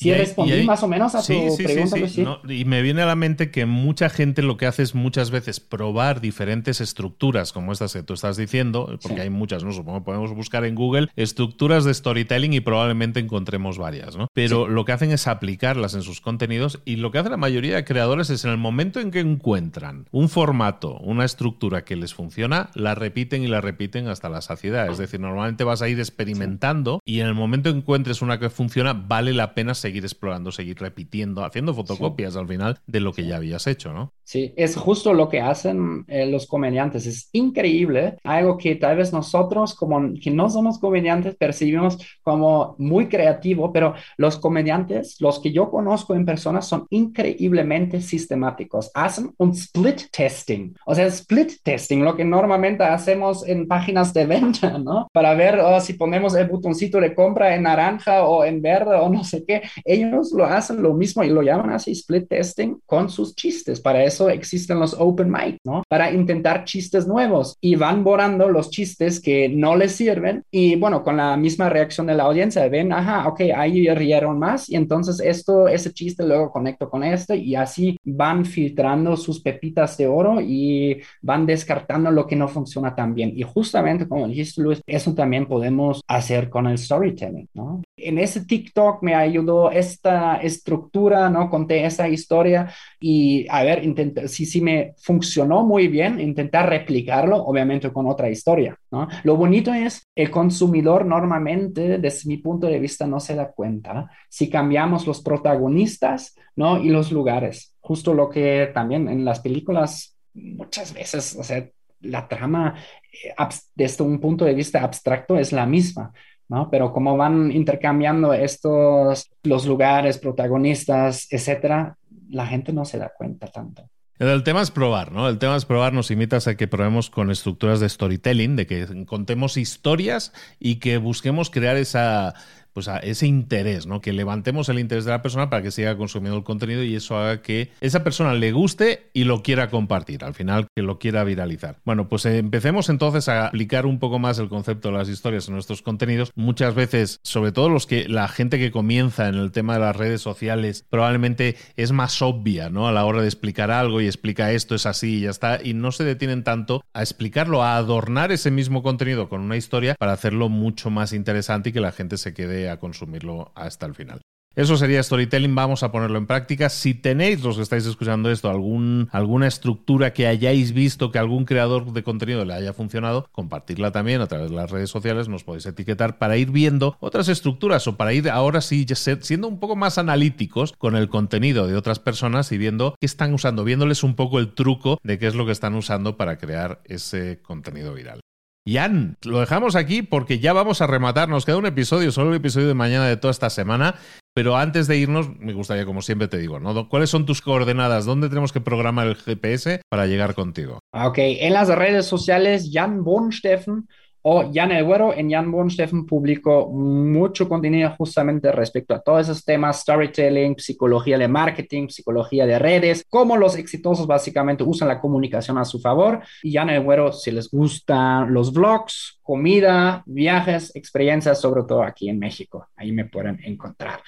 Si 0.00 0.14
respondí 0.14 0.62
más 0.62 0.82
o 0.82 0.88
menos 0.88 1.14
a 1.14 1.20
tu 1.20 1.56
pregunta, 1.58 1.96
sí, 2.08 2.24
y 2.48 2.64
me 2.64 2.80
viene 2.80 3.02
a 3.02 3.06
la 3.06 3.16
mente 3.16 3.50
que 3.50 3.66
mucha 3.66 4.08
gente 4.08 4.40
lo 4.40 4.56
que 4.56 4.64
hace 4.64 4.82
es 4.82 4.94
muchas 4.94 5.30
veces 5.30 5.60
probar 5.60 6.22
diferentes 6.22 6.80
estructuras 6.80 7.52
como 7.52 7.72
estas 7.72 7.92
que 7.92 8.02
tú 8.02 8.14
estás 8.14 8.38
diciendo, 8.38 8.98
porque 9.02 9.20
hay 9.20 9.28
muchas, 9.28 9.62
¿no? 9.62 9.72
Supongo 9.72 9.98
que 9.98 10.04
podemos 10.06 10.34
buscar 10.34 10.64
en 10.64 10.74
Google 10.74 11.08
estructuras 11.16 11.84
de 11.84 11.92
storytelling 11.92 12.54
y 12.54 12.60
probablemente 12.60 13.20
encontremos 13.20 13.76
varias, 13.76 14.16
¿no? 14.16 14.28
Pero 14.32 14.68
lo 14.68 14.86
que 14.86 14.92
hacen 14.92 15.10
es 15.10 15.26
aplicarlas 15.26 15.92
en 15.92 16.00
sus 16.00 16.22
contenidos 16.22 16.80
y 16.86 16.96
lo 16.96 17.10
que 17.10 17.18
hace 17.18 17.28
la 17.28 17.36
mayoría 17.36 17.76
de 17.76 17.84
creadores 17.84 18.30
es 18.30 18.46
en 18.46 18.52
el 18.52 18.56
momento 18.56 19.00
en 19.00 19.10
que 19.10 19.20
encuentran 19.20 20.06
un 20.12 20.30
formato, 20.30 20.96
una 21.00 21.26
estructura 21.26 21.84
que 21.84 21.96
les 21.96 22.14
funciona, 22.14 22.70
la 22.74 22.94
repiten 22.94 23.42
y 23.42 23.48
la 23.48 23.60
repiten 23.60 24.08
hasta 24.08 24.30
la 24.30 24.40
saciedad. 24.40 24.90
Es 24.90 24.96
decir, 24.96 25.20
normalmente 25.20 25.62
vas 25.64 25.82
a 25.82 25.88
ir 25.90 25.98
experimentando 25.98 27.00
y 27.04 27.20
en 27.20 27.26
el 27.26 27.34
momento 27.34 27.68
en 27.68 27.74
que 27.74 27.80
encuentres 27.80 28.22
una 28.22 28.38
que 28.38 28.50
funciona, 28.50 28.92
vale 28.92 29.34
la 29.34 29.54
pena 29.54 29.74
seguir 29.74 29.89
seguir 29.90 30.04
explorando, 30.04 30.52
seguir 30.52 30.78
repitiendo, 30.78 31.44
haciendo 31.44 31.74
fotocopias 31.74 32.36
al 32.36 32.46
final 32.46 32.80
de 32.86 33.00
lo 33.00 33.12
que 33.12 33.26
ya 33.26 33.36
habías 33.36 33.66
hecho, 33.66 33.92
¿no? 33.92 34.14
Sí, 34.30 34.54
es 34.56 34.76
justo 34.76 35.12
lo 35.12 35.28
que 35.28 35.40
hacen 35.40 36.04
eh, 36.06 36.24
los 36.24 36.46
comediantes. 36.46 37.04
Es 37.04 37.28
increíble, 37.32 38.16
algo 38.22 38.56
que 38.58 38.76
tal 38.76 38.98
vez 38.98 39.12
nosotros, 39.12 39.74
como 39.74 40.00
que 40.22 40.30
no 40.30 40.48
somos 40.48 40.78
comediantes, 40.78 41.34
percibimos 41.34 41.98
como 42.22 42.76
muy 42.78 43.08
creativo, 43.08 43.72
pero 43.72 43.94
los 44.18 44.38
comediantes, 44.38 45.16
los 45.18 45.40
que 45.40 45.50
yo 45.50 45.68
conozco 45.68 46.14
en 46.14 46.24
persona, 46.24 46.62
son 46.62 46.86
increíblemente 46.90 48.00
sistemáticos. 48.00 48.92
Hacen 48.94 49.34
un 49.36 49.50
split 49.50 50.02
testing, 50.12 50.74
o 50.86 50.94
sea, 50.94 51.06
split 51.06 51.54
testing, 51.64 52.04
lo 52.04 52.14
que 52.14 52.24
normalmente 52.24 52.84
hacemos 52.84 53.44
en 53.48 53.66
páginas 53.66 54.14
de 54.14 54.26
venta, 54.26 54.78
¿no? 54.78 55.08
Para 55.12 55.34
ver 55.34 55.58
oh, 55.58 55.80
si 55.80 55.94
ponemos 55.94 56.36
el 56.36 56.46
botoncito 56.46 57.00
de 57.00 57.16
compra 57.16 57.56
en 57.56 57.64
naranja 57.64 58.22
o 58.22 58.44
en 58.44 58.62
verde 58.62 58.94
o 58.94 59.08
no 59.08 59.24
sé 59.24 59.44
qué 59.44 59.62
ellos 59.84 60.30
lo 60.30 60.44
hacen 60.44 60.80
lo 60.80 60.94
mismo 60.94 61.24
y 61.24 61.30
lo 61.30 61.42
llaman 61.42 61.70
así 61.70 61.90
split 61.90 62.28
testing 62.28 62.76
con 62.86 63.10
sus 63.10 63.34
chistes. 63.34 63.80
Para 63.80 64.04
eso 64.04 64.19
existen 64.28 64.78
los 64.78 64.94
open 64.98 65.30
mic, 65.30 65.58
¿no? 65.64 65.82
Para 65.88 66.10
intentar 66.10 66.64
chistes 66.64 67.06
nuevos 67.06 67.56
y 67.60 67.76
van 67.76 68.04
borrando 68.04 68.48
los 68.48 68.70
chistes 68.70 69.20
que 69.20 69.48
no 69.48 69.76
les 69.76 69.92
sirven 69.92 70.44
y 70.50 70.76
bueno, 70.76 71.02
con 71.02 71.16
la 71.16 71.36
misma 71.36 71.68
reacción 71.68 72.06
de 72.06 72.14
la 72.14 72.24
audiencia, 72.24 72.68
ven, 72.68 72.92
ajá, 72.92 73.28
ok, 73.28 73.40
ahí 73.56 73.88
rieron 73.94 74.38
más 74.38 74.68
y 74.68 74.76
entonces 74.76 75.20
esto, 75.20 75.68
ese 75.68 75.92
chiste 75.92 76.26
luego 76.26 76.50
conecto 76.50 76.90
con 76.90 77.04
este 77.04 77.36
y 77.36 77.54
así 77.54 77.96
van 78.04 78.44
filtrando 78.44 79.16
sus 79.16 79.40
pepitas 79.40 79.96
de 79.96 80.06
oro 80.06 80.40
y 80.40 81.00
van 81.22 81.46
descartando 81.46 82.10
lo 82.10 82.26
que 82.26 82.36
no 82.36 82.48
funciona 82.48 82.94
tan 82.94 83.14
bien. 83.14 83.32
Y 83.34 83.42
justamente 83.42 84.08
como 84.08 84.28
dijiste 84.28 84.62
Luis, 84.62 84.80
eso 84.86 85.14
también 85.14 85.46
podemos 85.46 86.02
hacer 86.06 86.50
con 86.50 86.66
el 86.66 86.78
storytelling, 86.78 87.48
¿no? 87.54 87.82
en 88.02 88.18
ese 88.18 88.44
TikTok 88.44 89.02
me 89.02 89.14
ayudó 89.14 89.70
esta 89.70 90.36
estructura, 90.36 91.28
¿no? 91.30 91.50
Conté 91.50 91.84
esa 91.84 92.08
historia 92.08 92.72
y, 92.98 93.46
a 93.48 93.62
ver, 93.62 93.84
intenté, 93.84 94.09
si, 94.26 94.46
si 94.46 94.60
me 94.60 94.94
funcionó 94.98 95.64
muy 95.64 95.88
bien, 95.88 96.20
intentar 96.20 96.68
replicarlo, 96.68 97.36
obviamente 97.44 97.92
con 97.92 98.06
otra 98.06 98.30
historia. 98.30 98.76
Lo 99.24 99.36
bonito 99.36 99.72
es, 99.72 100.08
el 100.14 100.30
consumidor 100.30 101.06
normalmente, 101.06 101.98
desde 101.98 102.28
mi 102.28 102.38
punto 102.38 102.66
de 102.66 102.78
vista, 102.78 103.06
no 103.06 103.20
se 103.20 103.34
da 103.34 103.50
cuenta 103.50 104.10
si 104.28 104.48
cambiamos 104.48 105.06
los 105.06 105.22
protagonistas, 105.22 106.34
¿no? 106.56 106.78
Y 106.78 106.90
los 106.90 107.12
lugares. 107.12 107.74
Justo 107.80 108.14
lo 108.14 108.28
que 108.28 108.70
también 108.74 109.08
en 109.08 109.24
las 109.24 109.40
películas 109.40 110.16
muchas 110.34 110.92
veces, 110.92 111.36
o 111.36 111.42
sea, 111.42 111.66
la 112.00 112.26
trama 112.28 112.74
eh, 113.12 113.34
desde 113.74 114.04
un 114.04 114.20
punto 114.20 114.44
de 114.44 114.54
vista 114.54 114.82
abstracto 114.82 115.36
es 115.36 115.52
la 115.52 115.66
misma, 115.66 116.12
¿no? 116.48 116.68
Pero 116.70 116.92
como 116.92 117.16
van 117.16 117.50
intercambiando 117.52 118.32
estos, 118.32 119.30
los 119.42 119.66
lugares, 119.66 120.18
protagonistas, 120.18 121.26
etcétera, 121.30 121.96
la 122.30 122.46
gente 122.46 122.72
no 122.72 122.84
se 122.84 122.98
da 122.98 123.12
cuenta 123.16 123.46
tanto. 123.46 123.88
El 124.20 124.42
tema 124.42 124.60
es 124.60 124.70
probar, 124.70 125.12
¿no? 125.12 125.30
El 125.30 125.38
tema 125.38 125.56
es 125.56 125.64
probar, 125.64 125.94
nos 125.94 126.10
invitas 126.10 126.46
a 126.46 126.54
que 126.54 126.68
probemos 126.68 127.08
con 127.08 127.30
estructuras 127.30 127.80
de 127.80 127.88
storytelling, 127.88 128.54
de 128.54 128.66
que 128.66 129.06
contemos 129.06 129.56
historias 129.56 130.34
y 130.58 130.76
que 130.76 130.98
busquemos 130.98 131.48
crear 131.48 131.78
esa, 131.78 132.34
pues 132.72 132.88
a 132.88 132.98
ese 132.98 133.26
interés, 133.26 133.86
¿no? 133.86 134.00
Que 134.00 134.12
levantemos 134.12 134.68
el 134.68 134.78
interés 134.78 135.04
de 135.04 135.10
la 135.10 135.22
persona 135.22 135.50
para 135.50 135.62
que 135.62 135.70
siga 135.70 135.96
consumiendo 135.96 136.38
el 136.38 136.44
contenido 136.44 136.82
y 136.82 136.94
eso 136.94 137.16
haga 137.16 137.42
que 137.42 137.70
esa 137.80 138.04
persona 138.04 138.34
le 138.34 138.52
guste 138.52 139.10
y 139.12 139.24
lo 139.24 139.42
quiera 139.42 139.70
compartir, 139.70 140.24
al 140.24 140.34
final 140.34 140.66
que 140.74 140.82
lo 140.82 140.98
quiera 140.98 141.24
viralizar. 141.24 141.76
Bueno, 141.84 142.08
pues 142.08 142.26
eh, 142.26 142.38
empecemos 142.38 142.88
entonces 142.88 143.28
a 143.28 143.46
aplicar 143.46 143.86
un 143.86 143.98
poco 143.98 144.18
más 144.18 144.38
el 144.38 144.48
concepto 144.48 144.88
de 144.88 144.98
las 144.98 145.08
historias 145.08 145.48
en 145.48 145.54
nuestros 145.54 145.82
contenidos. 145.82 146.32
Muchas 146.34 146.74
veces, 146.74 147.20
sobre 147.22 147.52
todo 147.52 147.68
los 147.68 147.86
que 147.86 148.08
la 148.08 148.28
gente 148.28 148.58
que 148.58 148.70
comienza 148.70 149.28
en 149.28 149.34
el 149.34 149.52
tema 149.52 149.74
de 149.74 149.80
las 149.80 149.96
redes 149.96 150.20
sociales, 150.20 150.84
probablemente 150.88 151.56
es 151.76 151.92
más 151.92 152.22
obvia, 152.22 152.70
¿no? 152.70 152.88
A 152.88 152.92
la 152.92 153.04
hora 153.04 153.20
de 153.20 153.28
explicar 153.28 153.70
algo 153.70 154.00
y 154.00 154.06
explica 154.06 154.52
esto 154.52 154.74
es 154.74 154.86
así 154.86 155.18
y 155.18 155.20
ya 155.22 155.30
está, 155.30 155.60
y 155.62 155.74
no 155.74 155.92
se 155.92 156.04
detienen 156.04 156.44
tanto 156.44 156.82
a 156.92 157.02
explicarlo, 157.02 157.62
a 157.62 157.76
adornar 157.76 158.32
ese 158.32 158.50
mismo 158.50 158.82
contenido 158.82 159.28
con 159.28 159.40
una 159.40 159.56
historia 159.56 159.94
para 159.98 160.12
hacerlo 160.12 160.48
mucho 160.48 160.90
más 160.90 161.12
interesante 161.12 161.70
y 161.70 161.72
que 161.72 161.80
la 161.80 161.92
gente 161.92 162.16
se 162.16 162.34
quede 162.34 162.59
a 162.68 162.78
consumirlo 162.78 163.52
hasta 163.54 163.86
el 163.86 163.94
final. 163.94 164.20
Eso 164.56 164.76
sería 164.76 165.00
storytelling, 165.00 165.54
vamos 165.54 165.84
a 165.84 165.92
ponerlo 165.92 166.18
en 166.18 166.26
práctica. 166.26 166.68
Si 166.70 166.92
tenéis, 166.92 167.40
los 167.44 167.56
que 167.56 167.62
estáis 167.62 167.86
escuchando 167.86 168.32
esto, 168.32 168.50
alguna 168.50 169.46
estructura 169.46 170.12
que 170.12 170.26
hayáis 170.26 170.72
visto 170.72 171.12
que 171.12 171.20
algún 171.20 171.44
creador 171.44 171.92
de 171.92 172.02
contenido 172.02 172.44
le 172.44 172.54
haya 172.54 172.72
funcionado, 172.72 173.28
compartirla 173.30 173.92
también 173.92 174.20
a 174.20 174.26
través 174.26 174.50
de 174.50 174.56
las 174.56 174.68
redes 174.68 174.90
sociales, 174.90 175.28
nos 175.28 175.44
podéis 175.44 175.66
etiquetar 175.66 176.18
para 176.18 176.36
ir 176.36 176.50
viendo 176.50 176.96
otras 176.98 177.28
estructuras 177.28 177.86
o 177.86 177.96
para 177.96 178.12
ir 178.12 178.28
ahora 178.28 178.60
sí 178.60 178.84
siendo 179.20 179.46
un 179.46 179.60
poco 179.60 179.76
más 179.76 179.98
analíticos 179.98 180.74
con 180.76 180.96
el 180.96 181.08
contenido 181.08 181.68
de 181.68 181.76
otras 181.76 182.00
personas 182.00 182.50
y 182.50 182.58
viendo 182.58 182.96
qué 182.98 183.06
están 183.06 183.32
usando, 183.32 183.62
viéndoles 183.62 184.02
un 184.02 184.16
poco 184.16 184.40
el 184.40 184.52
truco 184.54 184.98
de 185.04 185.20
qué 185.20 185.28
es 185.28 185.36
lo 185.36 185.46
que 185.46 185.52
están 185.52 185.76
usando 185.76 186.16
para 186.16 186.38
crear 186.38 186.80
ese 186.86 187.40
contenido 187.40 187.94
viral. 187.94 188.20
Jan, 188.66 189.16
lo 189.24 189.40
dejamos 189.40 189.74
aquí 189.74 190.02
porque 190.02 190.38
ya 190.38 190.52
vamos 190.52 190.82
a 190.82 190.86
rematar. 190.86 191.28
Nos 191.28 191.46
queda 191.46 191.56
un 191.56 191.66
episodio, 191.66 192.12
solo 192.12 192.30
el 192.30 192.36
episodio 192.36 192.68
de 192.68 192.74
mañana 192.74 193.06
de 193.06 193.16
toda 193.16 193.32
esta 193.32 193.50
semana. 193.50 193.94
Pero 194.34 194.56
antes 194.56 194.86
de 194.86 194.96
irnos, 194.96 195.36
me 195.38 195.52
gustaría, 195.52 195.84
como 195.84 196.02
siempre 196.02 196.28
te 196.28 196.38
digo, 196.38 196.60
¿no? 196.60 196.88
¿Cuáles 196.88 197.10
son 197.10 197.26
tus 197.26 197.42
coordenadas? 197.42 198.04
¿Dónde 198.04 198.28
tenemos 198.28 198.52
que 198.52 198.60
programar 198.60 199.08
el 199.08 199.16
GPS 199.16 199.80
para 199.90 200.06
llegar 200.06 200.34
contigo? 200.34 200.78
Ok, 200.92 201.18
en 201.18 201.52
las 201.52 201.68
redes 201.68 202.06
sociales, 202.06 202.70
Jan 202.72 203.02
Bonsteffen 203.02 203.88
o 204.22 204.50
Jan 204.52 204.72
El 204.72 204.84
Güero. 204.84 205.14
En 205.14 205.30
Jan 205.30 205.50
Bonsteffen 205.50 206.06
publico 206.06 206.68
mucho 206.70 207.48
contenido 207.48 207.90
justamente 207.96 208.52
respecto 208.52 208.94
a 208.94 209.00
todos 209.00 209.22
esos 209.22 209.44
temas, 209.44 209.80
storytelling, 209.80 210.56
psicología 210.58 211.18
de 211.18 211.28
marketing, 211.28 211.88
psicología 211.88 212.46
de 212.46 212.58
redes, 212.58 213.04
cómo 213.08 213.36
los 213.36 213.56
exitosos 213.56 214.06
básicamente 214.06 214.64
usan 214.64 214.88
la 214.88 215.00
comunicación 215.00 215.58
a 215.58 215.64
su 215.64 215.80
favor. 215.80 216.20
Y 216.42 216.52
Jan 216.52 216.70
El 216.70 216.82
Güero, 216.82 217.12
si 217.12 217.30
les 217.30 217.50
gustan 217.50 218.32
los 218.32 218.52
vlogs, 218.52 219.18
comida, 219.22 220.02
viajes, 220.06 220.74
experiencias, 220.74 221.40
sobre 221.40 221.62
todo 221.62 221.82
aquí 221.82 222.08
en 222.08 222.18
México. 222.18 222.68
Ahí 222.76 222.92
me 222.92 223.04
pueden 223.04 223.38
encontrar. 223.44 224.00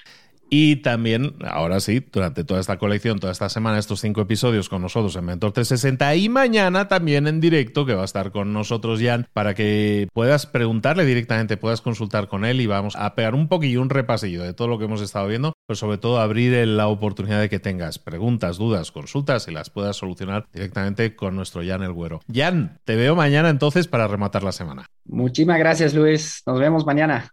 Y 0.54 0.76
también, 0.76 1.34
ahora 1.48 1.80
sí, 1.80 2.04
durante 2.12 2.44
toda 2.44 2.60
esta 2.60 2.76
colección, 2.76 3.18
toda 3.18 3.32
esta 3.32 3.48
semana, 3.48 3.78
estos 3.78 4.02
cinco 4.02 4.20
episodios 4.20 4.68
con 4.68 4.82
nosotros 4.82 5.16
en 5.16 5.24
Mentor 5.24 5.52
360 5.52 6.14
y 6.16 6.28
mañana 6.28 6.88
también 6.88 7.26
en 7.26 7.40
directo, 7.40 7.86
que 7.86 7.94
va 7.94 8.02
a 8.02 8.04
estar 8.04 8.32
con 8.32 8.52
nosotros 8.52 9.00
Jan, 9.00 9.26
para 9.32 9.54
que 9.54 10.08
puedas 10.12 10.44
preguntarle 10.44 11.06
directamente, 11.06 11.56
puedas 11.56 11.80
consultar 11.80 12.28
con 12.28 12.44
él 12.44 12.60
y 12.60 12.66
vamos 12.66 12.96
a 12.96 13.14
pegar 13.14 13.34
un 13.34 13.48
poquillo, 13.48 13.80
un 13.80 13.88
repasillo 13.88 14.42
de 14.42 14.52
todo 14.52 14.68
lo 14.68 14.78
que 14.78 14.84
hemos 14.84 15.00
estado 15.00 15.26
viendo, 15.26 15.54
pero 15.66 15.74
sobre 15.74 15.96
todo 15.96 16.20
abrir 16.20 16.52
la 16.68 16.88
oportunidad 16.88 17.40
de 17.40 17.48
que 17.48 17.58
tengas 17.58 17.98
preguntas, 17.98 18.58
dudas, 18.58 18.92
consultas 18.92 19.48
y 19.48 19.52
las 19.52 19.70
puedas 19.70 19.96
solucionar 19.96 20.44
directamente 20.52 21.16
con 21.16 21.34
nuestro 21.34 21.62
Jan 21.64 21.82
el 21.82 21.94
Güero. 21.94 22.20
Jan, 22.30 22.78
te 22.84 22.96
veo 22.96 23.16
mañana 23.16 23.48
entonces 23.48 23.88
para 23.88 24.06
rematar 24.06 24.42
la 24.42 24.52
semana. 24.52 24.84
Muchísimas 25.06 25.58
gracias, 25.58 25.94
Luis. 25.94 26.42
Nos 26.44 26.60
vemos 26.60 26.84
mañana. 26.84 27.32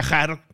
viajar 0.00 0.40